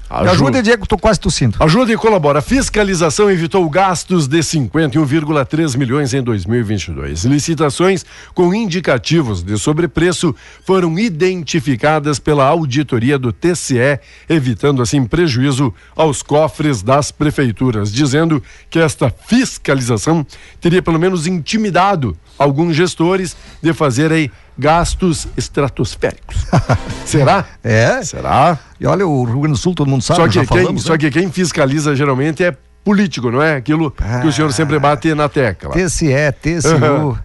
Me 0.09 0.29
ajuda, 0.29 0.63
Diego, 0.63 0.83
estou 0.83 0.97
quase 0.97 1.19
tossindo. 1.19 1.57
Ajuda 1.59 1.91
e 1.91 1.97
colabora. 1.97 2.41
Fiscalização 2.41 3.29
evitou 3.29 3.69
gastos 3.69 4.25
de 4.25 4.39
51,3 4.39 5.77
milhões 5.77 6.13
em 6.13 6.23
2022. 6.23 7.25
Licitações 7.25 8.05
com 8.33 8.53
indicativos 8.53 9.43
de 9.43 9.57
sobrepreço 9.57 10.33
foram 10.63 10.97
identificadas 10.97 12.19
pela 12.19 12.45
auditoria 12.45 13.19
do 13.19 13.33
TCE, 13.33 13.99
evitando 14.29 14.81
assim 14.81 15.03
prejuízo 15.05 15.73
aos 15.93 16.23
cofres 16.23 16.81
das 16.81 17.11
prefeituras, 17.11 17.91
dizendo 17.91 18.41
que 18.69 18.79
esta 18.79 19.09
fiscalização 19.09 20.25
teria 20.61 20.81
pelo 20.81 20.97
menos 20.97 21.27
intimidado 21.27 22.17
alguns 22.39 22.75
gestores 22.75 23.35
de 23.61 23.73
fazerem 23.73 24.31
gastos 24.57 25.27
estratosféricos. 25.37 26.45
Será? 27.05 27.45
É? 27.63 28.01
Será? 28.03 28.57
E 28.79 28.85
olha, 28.85 29.05
o 29.05 29.23
Rio 29.23 29.39
Grande 29.41 29.57
do 29.57 29.57
Sul, 29.57 29.75
todo 29.75 29.89
mundo 29.89 30.03
sabe, 30.03 30.19
Só 30.19 30.27
que, 30.27 30.45
quem, 30.45 30.45
falamos, 30.45 30.83
só 30.83 30.93
né? 30.93 30.97
que 30.97 31.11
quem 31.11 31.31
fiscaliza 31.31 31.95
geralmente 31.95 32.43
é 32.43 32.55
político, 32.83 33.29
não 33.29 33.41
é? 33.41 33.57
Aquilo 33.57 33.91
que 33.91 34.27
o 34.27 34.31
senhor 34.31 34.51
sempre 34.53 34.79
bate 34.79 35.13
na 35.13 35.27
tecla. 35.27 35.71
TCE, 35.71 36.31
TCU. 36.41 37.19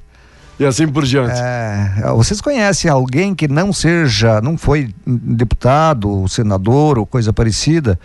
E 0.58 0.64
assim 0.64 0.86
por 0.86 1.04
diante. 1.04 1.34
É, 1.34 2.12
vocês 2.14 2.40
conhecem 2.40 2.90
alguém 2.90 3.34
que 3.34 3.48
não 3.48 3.72
seja, 3.72 4.40
não 4.40 4.56
foi 4.56 4.94
deputado, 5.06 6.28
senador 6.28 6.98
ou 6.98 7.06
coisa 7.06 7.32
parecida 7.32 7.98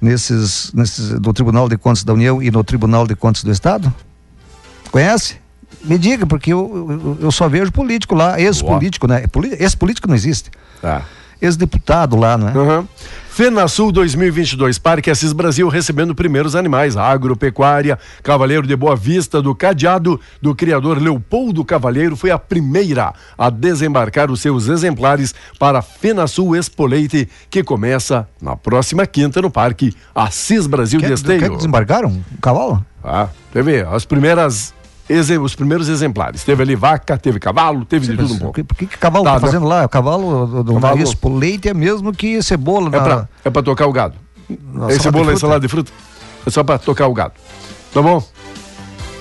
nesses, 0.00 0.72
nesses 0.72 1.18
do 1.18 1.32
Tribunal 1.32 1.68
de 1.68 1.76
Contas 1.76 2.04
da 2.04 2.12
União 2.12 2.42
e 2.42 2.50
no 2.50 2.62
Tribunal 2.62 3.06
de 3.06 3.16
Contas 3.16 3.42
do 3.42 3.50
Estado? 3.50 3.92
Conhece? 4.90 5.41
Me 5.84 5.98
diga, 5.98 6.26
porque 6.26 6.52
eu, 6.52 7.18
eu, 7.20 7.32
só 7.32 7.48
vejo 7.48 7.72
político 7.72 8.14
lá, 8.14 8.40
ex-político, 8.40 9.06
né? 9.06 9.24
Ex-político 9.58 10.08
não 10.08 10.14
existe. 10.14 10.50
Tá. 10.80 11.02
Ex-deputado 11.40 12.14
lá, 12.14 12.38
né? 12.38 12.52
Uhum. 12.54 12.86
FenaSul 13.28 13.90
2022, 13.90 14.78
Parque 14.78 15.10
Assis 15.10 15.32
Brasil 15.32 15.66
recebendo 15.66 16.14
primeiros 16.14 16.54
animais, 16.54 16.96
agropecuária, 16.96 17.98
Cavaleiro 18.22 18.66
de 18.66 18.76
Boa 18.76 18.94
Vista 18.94 19.40
do 19.40 19.54
Cadeado, 19.54 20.20
do 20.40 20.54
criador 20.54 21.00
Leopoldo 21.00 21.64
Cavalheiro, 21.64 22.14
foi 22.14 22.30
a 22.30 22.38
primeira 22.38 23.14
a 23.36 23.48
desembarcar 23.48 24.30
os 24.30 24.40
seus 24.40 24.68
exemplares 24.68 25.34
para 25.58 25.80
FenaSul 25.80 26.54
Expo 26.54 26.86
Leite, 26.86 27.28
que 27.50 27.64
começa 27.64 28.28
na 28.40 28.54
próxima 28.54 29.06
quinta 29.06 29.40
no 29.40 29.50
Parque 29.50 29.96
Assis 30.14 30.66
Brasil 30.66 31.00
Quer, 31.00 31.06
de 31.06 31.22
quer 31.24 31.32
Esteio. 31.32 31.50
que 31.50 31.56
desembarcaram? 31.56 32.10
Um 32.10 32.22
cavalo? 32.40 32.84
Ah, 33.02 33.28
teve 33.52 33.80
as 33.80 34.04
primeiras, 34.04 34.74
os 35.42 35.54
primeiros 35.54 35.88
exemplares. 35.88 36.44
Teve 36.44 36.62
ali 36.62 36.74
vaca, 36.74 37.16
teve 37.18 37.38
cavalo, 37.38 37.84
teve 37.84 38.06
de 38.06 38.16
tudo 38.16 38.34
um 38.34 38.38
pouco. 38.38 38.64
Por 38.64 38.76
que, 38.76 38.86
que 38.86 38.96
cavalo 38.98 39.24
Tá, 39.24 39.34
tá, 39.34 39.40
tá. 39.40 39.46
fazendo 39.46 39.66
lá? 39.66 39.84
O 39.84 39.88
cavalo 39.88 40.62
do, 40.62 40.74
Cavalo- 40.74 41.00
Expo 41.02 41.28
Leite 41.36 41.68
é 41.68 41.74
mesmo 41.74 42.12
que 42.12 42.42
cebola 42.42 42.88
É 42.88 42.90
na... 42.90 43.00
pra, 43.02 43.28
é 43.44 43.50
pra 43.50 43.62
tocar 43.62 43.86
o 43.86 43.92
gado. 43.92 44.14
na 44.48 44.88
salada 44.90 44.98
de 44.98 45.10
bolo 45.10 45.30
é 45.30 45.36
salada 45.36 45.60
de 45.60 45.68
fruta. 45.68 45.92
É 46.46 46.50
só 46.50 46.62
pra 46.64 46.78
tocar 46.78 47.06
o 47.08 47.14
gado. 47.14 47.34
Tá 47.92 48.00
bom? 48.00 48.22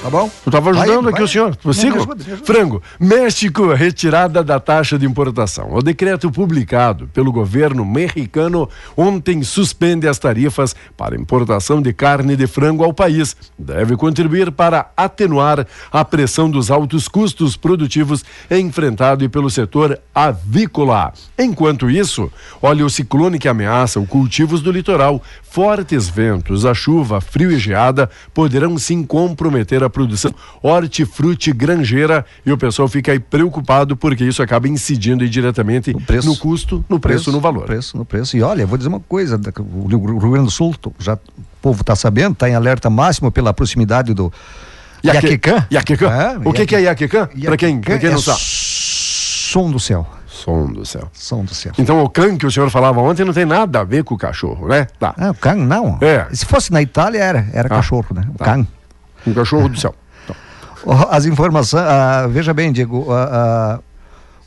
Tá 0.02 0.10
bom? 0.10 0.24
Eu 0.24 0.50
estava 0.50 0.72
ajudando 0.72 1.04
Vai, 1.04 1.12
aqui 1.14 1.20
vai. 1.20 1.24
o 1.24 1.28
senhor. 1.28 1.58
Sigo? 1.74 1.96
me 1.98 2.02
ajuda, 2.02 2.24
me 2.26 2.34
ajuda. 2.34 2.46
Frango. 2.48 2.84
México, 3.00 3.72
retirada 3.72 4.44
da 4.44 4.60
taxa 4.60 4.98
de 4.98 5.06
importação. 5.06 5.72
O 5.72 5.82
decreto 5.84 6.32
publicado 6.32 7.08
pelo 7.14 7.32
governo 7.32 7.86
mexicano 7.86 8.68
ontem 8.98 9.44
suspende 9.44 10.08
as 10.08 10.18
tarifas 10.18 10.76
para 10.98 11.16
importação 11.16 11.80
de 11.84 11.94
carne 11.94 12.36
de 12.36 12.48
frango 12.48 12.84
ao 12.84 12.92
país. 12.92 13.36
Deve 13.60 13.96
contribuir 13.96 14.52
para 14.52 14.90
atenuar 14.98 15.68
a 15.92 16.04
pressão 16.04 16.50
dos 16.50 16.72
altos 16.72 17.08
custos 17.08 17.56
produtivos 17.56 18.26
enfrentado 18.50 19.30
pelo 19.30 19.52
setor 19.52 20.00
avícola. 20.16 21.14
Enquanto 21.38 21.92
isso, 21.92 22.32
olha 22.60 22.84
o 22.84 22.90
ciclone 22.90 23.38
que 23.38 23.48
ameaça 23.48 24.00
os 24.00 24.10
cultivos 24.10 24.62
do 24.64 24.72
litoral. 24.72 25.22
Fortes 25.52 26.08
ventos, 26.08 26.66
a 26.66 26.74
chuva, 26.74 27.20
frio 27.20 27.52
e 27.52 27.60
geada 27.60 28.10
poderão 28.34 28.78
sim 28.78 29.04
comprometer 29.04 29.84
a 29.84 29.90
produção 29.90 30.34
hortifruti 30.64 31.52
granjeira 31.52 32.26
e 32.46 32.54
o 32.54 32.58
pessoal 32.58 32.88
fica 32.88 33.12
aí 33.12 33.20
preocupado 33.20 33.98
porque 33.98 34.24
isso 34.24 34.42
acaba 34.42 34.70
incidindo 34.70 35.28
diretamente 35.28 35.92
no, 35.92 36.00
preço. 36.00 36.40
custo, 36.40 36.86
no 36.88 37.02
preço, 37.02 37.34
no 37.34 37.42
valor. 37.42 37.64
No 37.64 37.66
preço, 37.68 37.98
no 37.98 38.06
preço. 38.06 38.38
E 38.38 38.42
olha, 38.42 38.66
vou 38.66 38.78
dizer 38.78 38.88
uma 38.88 39.02
coisa, 39.02 39.38
o 39.60 39.88
Rio 39.88 40.00
Grande 40.32 40.46
do 40.46 40.52
Sul, 40.52 40.74
já 40.98 41.16
o 41.16 41.20
povo 41.62 41.82
está 41.82 41.98
sabendo, 41.98 42.32
está 42.32 42.50
em 42.50 42.56
alerta 42.56 42.90
máximo 42.90 43.30
pela 43.30 43.54
proximidade 43.54 44.14
do 44.14 44.32
Iaque- 45.04 45.28
Iaquecã. 45.28 45.68
Iaquecã? 45.70 46.12
É, 46.14 46.48
o 46.48 46.54
que, 46.54 46.66
que 46.66 46.76
é 46.78 46.82
Iaquecã? 46.84 47.28
Para 47.44 47.58
quem, 47.58 47.82
pra 47.82 47.98
quem 48.00 48.08
é 48.08 48.14
não 48.14 48.22
sabe. 48.22 48.40
Som 48.42 49.70
do 49.70 49.82
céu. 49.82 50.08
Som 50.44 50.72
do 50.72 50.86
céu. 50.86 51.08
Som 51.14 51.44
do 51.44 51.54
céu. 51.54 51.72
Então 51.78 52.04
o 52.04 52.10
can 52.10 52.36
que 52.38 52.46
o 52.46 52.52
senhor 52.52 52.70
falava 52.70 53.00
ontem 53.00 53.24
não 53.24 53.34
tem 53.34 53.46
nada 53.46 53.82
a 53.82 53.84
ver 53.84 54.04
com 54.04 54.16
o 54.16 54.18
cachorro, 54.18 54.68
né? 54.68 54.88
Tá. 55.00 55.14
Ah, 55.18 55.30
o 55.32 55.36
can 55.36 55.56
não. 55.56 55.98
É. 56.02 56.28
Se 56.34 56.46
fosse 56.46 56.72
na 56.72 56.82
Itália, 56.82 57.20
era, 57.24 57.48
era 57.54 57.68
Ah, 57.68 57.78
cachorro, 57.78 58.08
né? 58.16 58.24
O 58.34 58.38
tá. 58.38 58.46
can. 58.46 58.68
Um 59.28 59.34
cachorro 59.34 59.70
do 59.70 59.80
céu. 59.80 59.94
As 61.12 61.26
informações, 61.26 61.84
ah, 61.86 62.28
veja 62.28 62.54
bem, 62.54 62.72
Diego, 62.72 63.06
ah, 63.12 63.30
ah, 63.32 63.80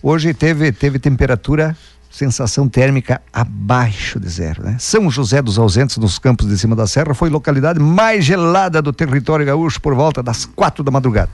hoje 0.03 0.35
teve, 0.35 0.73
teve 0.73 0.99
temperatura, 0.99 1.77
sensação 2.11 2.69
térmica 2.69 3.21
abaixo 3.33 4.19
de 4.19 4.29
zero, 4.29 4.65
né? 4.65 4.77
São 4.81 5.09
José 5.11 5.41
dos 5.41 5.59
Ausentes, 5.59 5.97
nos 5.97 6.19
campos 6.19 6.49
de 6.49 6.59
cima 6.59 6.75
da 6.75 6.89
serra, 6.89 7.15
foi 7.15 7.31
localidade 7.31 7.79
mais 7.79 8.25
gelada 8.25 8.83
do 8.83 8.93
território 8.93 9.47
gaúcho 9.47 9.81
por 9.81 9.95
volta 9.95 10.23
das 10.25 10.45
quatro 10.45 10.83
da 10.83 10.91
madrugada. 10.91 11.31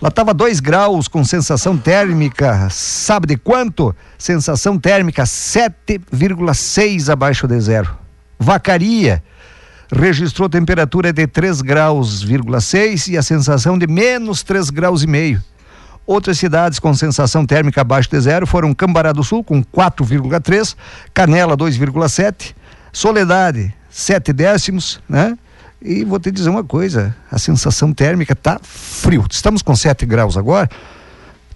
Lá 0.00 0.08
estava 0.08 0.32
2 0.32 0.60
graus 0.60 1.08
com 1.08 1.22
sensação 1.22 1.76
térmica, 1.76 2.68
sabe 2.70 3.26
de 3.26 3.36
quanto? 3.36 3.94
Sensação 4.16 4.78
térmica 4.78 5.24
7,6 5.24 7.12
abaixo 7.12 7.46
de 7.46 7.60
zero. 7.60 7.98
Vacaria 8.38 9.22
registrou 9.92 10.48
temperatura 10.48 11.12
de 11.12 11.26
3 11.26 11.60
graus,6 11.60 13.08
e 13.08 13.18
a 13.18 13.22
sensação 13.22 13.78
de 13.78 13.86
menos 13.86 14.42
3 14.42 14.70
graus 14.70 15.02
e 15.02 15.06
meio. 15.06 15.42
Outras 16.06 16.38
cidades 16.38 16.78
com 16.78 16.94
sensação 16.94 17.44
térmica 17.44 17.82
abaixo 17.82 18.08
de 18.08 18.20
zero 18.20 18.46
foram 18.46 18.72
Cambará 18.72 19.12
do 19.12 19.22
Sul 19.22 19.44
com 19.44 19.62
4,3, 19.62 20.76
Canela 21.12 21.54
2,7, 21.54 22.54
Soledade 22.90 23.74
7 23.90 24.32
décimos, 24.32 24.98
né? 25.06 25.36
E 25.82 26.04
vou 26.04 26.20
te 26.20 26.30
dizer 26.30 26.50
uma 26.50 26.62
coisa, 26.62 27.16
a 27.30 27.38
sensação 27.38 27.92
térmica 27.92 28.36
tá 28.36 28.60
frio. 28.62 29.24
Estamos 29.30 29.62
com 29.62 29.74
7 29.74 30.04
graus 30.04 30.36
agora. 30.36 30.68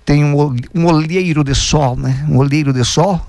Tem 0.05 0.25
um, 0.25 0.57
um 0.75 0.87
olheiro 0.87 1.45
de 1.45 1.55
sol, 1.55 1.97
né? 1.97 2.27
Um 2.29 2.39
olheiro 2.39 2.73
de 2.73 2.85
sol, 2.85 3.21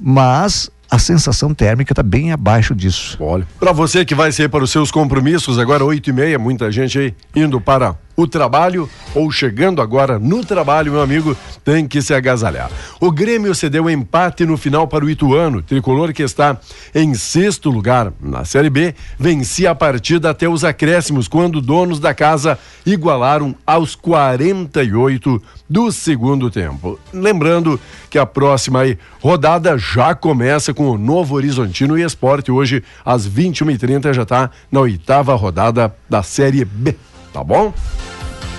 mas 0.00 0.70
a 0.88 0.98
sensação 0.98 1.52
térmica 1.52 1.92
está 1.92 2.02
bem 2.02 2.32
abaixo 2.32 2.74
disso. 2.74 3.16
Olha. 3.20 3.46
Para 3.58 3.72
você 3.72 4.04
que 4.04 4.14
vai 4.14 4.30
sair 4.30 4.48
para 4.48 4.62
os 4.62 4.70
seus 4.70 4.90
compromissos, 4.90 5.58
agora 5.58 5.84
oito 5.84 6.08
e 6.10 6.12
meia, 6.12 6.38
muita 6.38 6.70
gente 6.70 6.98
aí 6.98 7.14
indo 7.34 7.60
para 7.60 7.96
o 8.16 8.26
trabalho 8.26 8.88
ou 9.14 9.30
chegando 9.30 9.82
agora 9.82 10.18
no 10.18 10.44
trabalho, 10.44 10.92
meu 10.92 11.02
amigo, 11.02 11.36
tem 11.64 11.86
que 11.86 12.00
se 12.00 12.14
agasalhar. 12.14 12.70
O 13.00 13.10
Grêmio 13.10 13.54
cedeu 13.54 13.90
empate 13.90 14.46
no 14.46 14.56
final 14.56 14.88
para 14.88 15.04
o 15.04 15.10
Ituano, 15.10 15.62
tricolor 15.62 16.12
que 16.12 16.22
está 16.22 16.58
em 16.94 17.14
sexto 17.14 17.70
lugar 17.70 18.12
na 18.20 18.44
Série 18.44 18.70
B, 18.70 18.94
vencia 19.18 19.70
a 19.70 19.74
partida 19.74 20.30
até 20.30 20.48
os 20.48 20.64
acréscimos, 20.64 21.28
quando 21.28 21.60
donos 21.60 22.00
da 22.00 22.14
casa 22.14 22.58
igualaram 22.84 23.54
aos 23.66 23.94
48 23.94 25.42
do 25.68 25.90
segundo 25.92 26.50
tempo. 26.50 26.98
Lembrando 27.12 27.78
que 28.08 28.18
a 28.18 28.24
próxima 28.24 28.80
rodada 29.20 29.76
já 29.76 30.14
começa 30.14 30.72
com 30.72 30.88
o 30.88 30.98
Novo 30.98 31.34
Horizontino 31.34 31.98
e 31.98 32.02
Esporte. 32.02 32.50
Hoje, 32.50 32.82
às 33.04 33.28
21h30, 33.28 34.12
já 34.12 34.22
está 34.22 34.50
na 34.70 34.80
oitava 34.80 35.34
rodada 35.34 35.94
da 36.08 36.22
Série 36.22 36.64
B. 36.64 36.94
Tá 37.36 37.44
bom? 37.44 37.70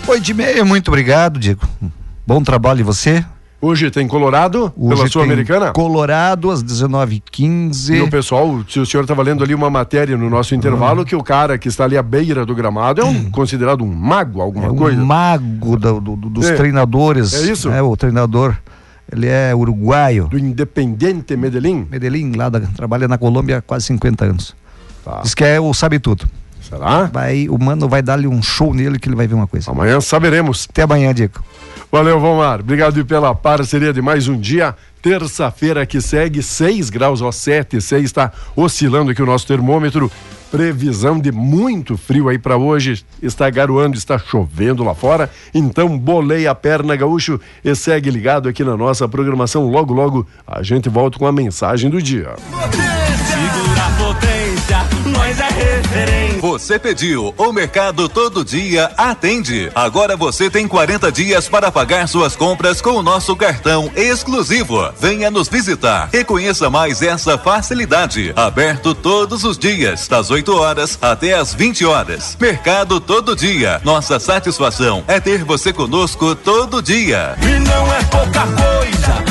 Oito 0.07 0.29
e 0.29 0.33
meia, 0.35 0.63
muito 0.63 0.89
obrigado, 0.89 1.39
Diego. 1.39 1.67
Bom 2.27 2.43
trabalho 2.43 2.77
de 2.77 2.83
você. 2.83 3.25
Hoje 3.59 3.89
tem 3.89 4.07
Colorado, 4.07 4.71
Hoje 4.77 4.95
pela 4.97 5.09
Sul-Americana. 5.09 5.71
Colorado, 5.73 6.51
às 6.51 6.63
19h15. 6.63 7.95
E 7.95 8.01
o 8.01 8.07
pessoal, 8.07 8.63
se 8.69 8.79
o 8.79 8.85
senhor 8.85 9.01
estava 9.01 9.23
lendo 9.23 9.43
ali 9.43 9.55
uma 9.55 9.67
matéria 9.67 10.15
no 10.15 10.29
nosso 10.29 10.53
intervalo, 10.53 11.03
que 11.03 11.15
o 11.15 11.23
cara 11.23 11.57
que 11.57 11.67
está 11.67 11.85
ali 11.85 11.97
à 11.97 12.03
beira 12.03 12.45
do 12.45 12.53
gramado 12.53 13.01
é 13.01 13.03
um, 13.03 13.31
considerado 13.31 13.83
um 13.83 13.87
mago, 13.91 14.41
alguma 14.43 14.67
É 14.67 14.69
um 14.69 14.75
coisa. 14.75 15.03
mago 15.03 15.75
do- 15.75 15.99
do- 15.99 16.15
do- 16.15 16.29
dos 16.29 16.45
É. 16.47 16.53
treinadores. 16.55 17.33
É 17.33 17.51
isso? 17.51 17.69
É, 17.71 17.81
o 17.81 17.97
treinador. 17.97 18.55
Ele 19.11 19.25
é 19.25 19.55
uruguaio. 19.55 20.27
Do 20.27 20.37
Independente 20.37 21.35
Medellín. 21.35 21.87
Medellín, 21.89 22.33
lá 22.35 22.47
da, 22.47 22.59
trabalha 22.59 23.07
na 23.07 23.17
Colômbia 23.17 23.57
há 23.57 23.61
quase 23.63 23.87
50 23.87 24.25
anos. 24.25 24.55
Tá. 25.03 25.21
Diz 25.23 25.33
que 25.33 25.43
é 25.43 25.59
o 25.59 25.73
sabe 25.73 25.97
tudo. 25.97 26.29
Será? 26.69 27.05
Vai, 27.05 27.47
o 27.47 27.57
mano 27.57 27.87
vai 27.87 28.01
dar-lhe 28.01 28.27
um 28.27 28.41
show 28.41 28.73
nele 28.73 28.99
que 28.99 29.07
ele 29.07 29.15
vai 29.15 29.27
ver 29.27 29.35
uma 29.35 29.47
coisa. 29.47 29.71
Amanhã 29.71 30.01
saberemos. 30.01 30.67
Até 30.69 30.83
amanhã, 30.83 31.13
Diego. 31.13 31.41
Valeu, 31.89 32.19
Vomar. 32.19 32.59
Obrigado 32.59 33.03
pela 33.05 33.33
parceria 33.33 33.93
de 33.93 34.01
mais 34.01 34.27
um 34.27 34.37
dia. 34.37 34.75
Terça-feira 35.01 35.85
que 35.85 36.01
segue, 36.01 36.43
6 36.43 36.89
graus, 36.89 37.21
ó, 37.21 37.31
7, 37.31 37.79
6, 37.79 38.03
está 38.03 38.31
oscilando 38.55 39.11
aqui 39.11 39.21
o 39.21 39.25
nosso 39.25 39.47
termômetro. 39.47 40.11
Previsão 40.51 41.19
de 41.19 41.31
muito 41.31 41.97
frio 41.97 42.27
aí 42.27 42.37
para 42.37 42.57
hoje. 42.57 43.05
Está 43.21 43.49
garoando, 43.49 43.97
está 43.97 44.19
chovendo 44.19 44.83
lá 44.83 44.93
fora. 44.93 45.29
Então, 45.53 45.97
bolei 45.97 46.47
a 46.47 46.55
perna, 46.55 46.95
gaúcho, 46.95 47.39
e 47.63 47.73
segue 47.75 48.09
ligado 48.09 48.49
aqui 48.49 48.63
na 48.65 48.75
nossa 48.75 49.07
programação. 49.07 49.69
Logo, 49.69 49.93
logo, 49.93 50.27
a 50.45 50.61
gente 50.63 50.89
volta 50.89 51.17
com 51.17 51.27
a 51.27 51.31
mensagem 51.31 51.89
do 51.89 52.01
dia. 52.01 52.35
Segura 53.27 53.85
a 53.85 53.91
potência, 53.97 54.77
nós 55.05 55.39
é 55.39 55.47
referência. 55.47 56.26
Você 56.39 56.77
pediu, 56.77 57.33
o 57.37 57.51
Mercado 57.51 58.07
Todo 58.07 58.45
Dia 58.45 58.91
atende. 58.97 59.71
Agora 59.73 60.15
você 60.15 60.49
tem 60.49 60.67
40 60.67 61.11
dias 61.11 61.49
para 61.49 61.71
pagar 61.71 62.07
suas 62.07 62.35
compras 62.35 62.81
com 62.81 62.91
o 62.91 63.03
nosso 63.03 63.35
cartão 63.35 63.91
exclusivo. 63.95 64.91
Venha 64.99 65.31
nos 65.31 65.47
visitar 65.47 66.09
e 66.13 66.23
conheça 66.23 66.69
mais 66.69 67.01
essa 67.01 67.37
facilidade. 67.37 68.33
Aberto 68.35 68.93
todos 68.93 69.43
os 69.43 69.57
dias, 69.57 70.07
das 70.07 70.29
8 70.29 70.55
horas 70.55 70.97
até 71.01 71.33
as 71.33 71.53
20 71.53 71.85
horas. 71.85 72.37
Mercado 72.39 72.99
Todo 72.99 73.35
Dia. 73.35 73.81
Nossa 73.83 74.19
satisfação 74.19 75.03
é 75.07 75.19
ter 75.19 75.43
você 75.43 75.73
conosco 75.73 76.35
todo 76.35 76.81
dia. 76.81 77.35
E 77.41 77.59
não 77.59 77.93
é 77.93 78.03
pouca 78.05 78.45
coisa, 78.47 79.26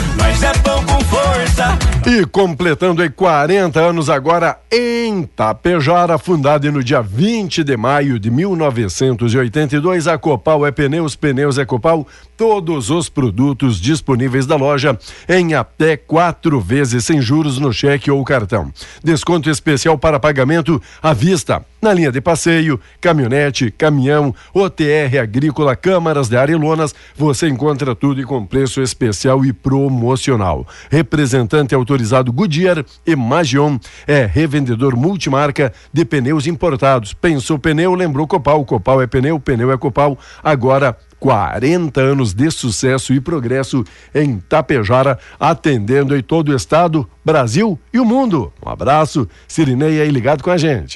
E 2.07 2.25
completando 2.27 3.03
aí 3.03 3.09
40 3.09 3.81
anos 3.81 4.11
agora 4.11 4.59
em 4.71 5.23
Tapejara, 5.25 6.19
fundada 6.19 6.71
no 6.71 6.85
dia 6.85 7.01
20 7.01 7.65
de 7.65 7.77
maio 7.77 8.19
de 8.19 8.31
1982, 8.31 10.07
a 10.07 10.19
Copal 10.19 10.67
é 10.67 10.71
pneus, 10.71 11.17
pneus 11.17 11.59
é 11.59 11.65
Copal, 11.65 12.07
todos 12.37 12.91
os 12.91 13.09
produtos 13.09 13.81
disponíveis 13.81 14.47
da 14.47 14.55
loja 14.55 14.97
em 15.29 15.55
até 15.55 15.97
quatro 15.97 16.61
vezes 16.61 17.07
sem 17.07 17.21
juros 17.21 17.59
no 17.59 17.73
cheque 17.73 18.11
ou 18.11 18.23
cartão. 18.23 18.71
Desconto 19.03 19.49
especial 19.51 19.97
para 19.99 20.21
pagamento 20.21 20.81
à 21.03 21.13
vista. 21.13 21.65
Na 21.83 21.93
linha 21.93 22.11
de 22.11 22.21
passeio, 22.21 22.81
caminhonete, 23.01 23.71
caminhão, 23.71 24.35
OTR 24.53 25.19
agrícola, 25.21 25.77
câmaras 25.77 26.29
de 26.29 26.37
ar 26.37 26.51
e 26.51 26.55
lonas, 26.55 26.95
você 27.17 27.49
encontra 27.49 27.95
tudo 27.95 28.21
e 28.21 28.25
com 28.25 28.45
preço 28.45 28.83
especial 28.83 29.45
e 29.45 29.53
promocional. 29.53 30.67
Representante 30.91 31.46
autorizado 31.75 32.33
Goodyear 32.33 32.85
e 33.07 33.15
Magion 33.15 33.79
é 34.07 34.25
revendedor 34.27 34.97
multimarca 34.97 35.73
de 35.93 36.05
pneus 36.05 36.47
importados. 36.47 37.13
Pensou 37.13 37.59
pneu, 37.59 37.95
lembrou 37.95 38.27
Copal. 38.27 38.65
Copal 38.65 39.03
é 39.03 39.07
pneu, 39.07 39.39
pneu 39.39 39.71
é 39.71 39.77
Copal. 39.77 40.19
Agora 40.43 40.97
40 41.19 42.01
anos 42.01 42.35
de 42.35 42.51
sucesso 42.51 43.13
e 43.13 43.21
progresso 43.21 43.85
em 44.15 44.39
Tapejara, 44.39 45.19
atendendo 45.41 46.17
em 46.17 46.23
todo 46.23 46.51
o 46.51 46.57
estado, 46.57 47.09
Brasil 47.25 47.79
e 47.93 47.99
o 47.99 48.05
mundo. 48.05 48.53
Um 48.65 48.69
abraço, 48.69 49.29
Sirineia 49.49 50.03
aí 50.03 50.11
ligado 50.11 50.43
com 50.43 50.51
a 50.51 50.57
gente. 50.57 50.95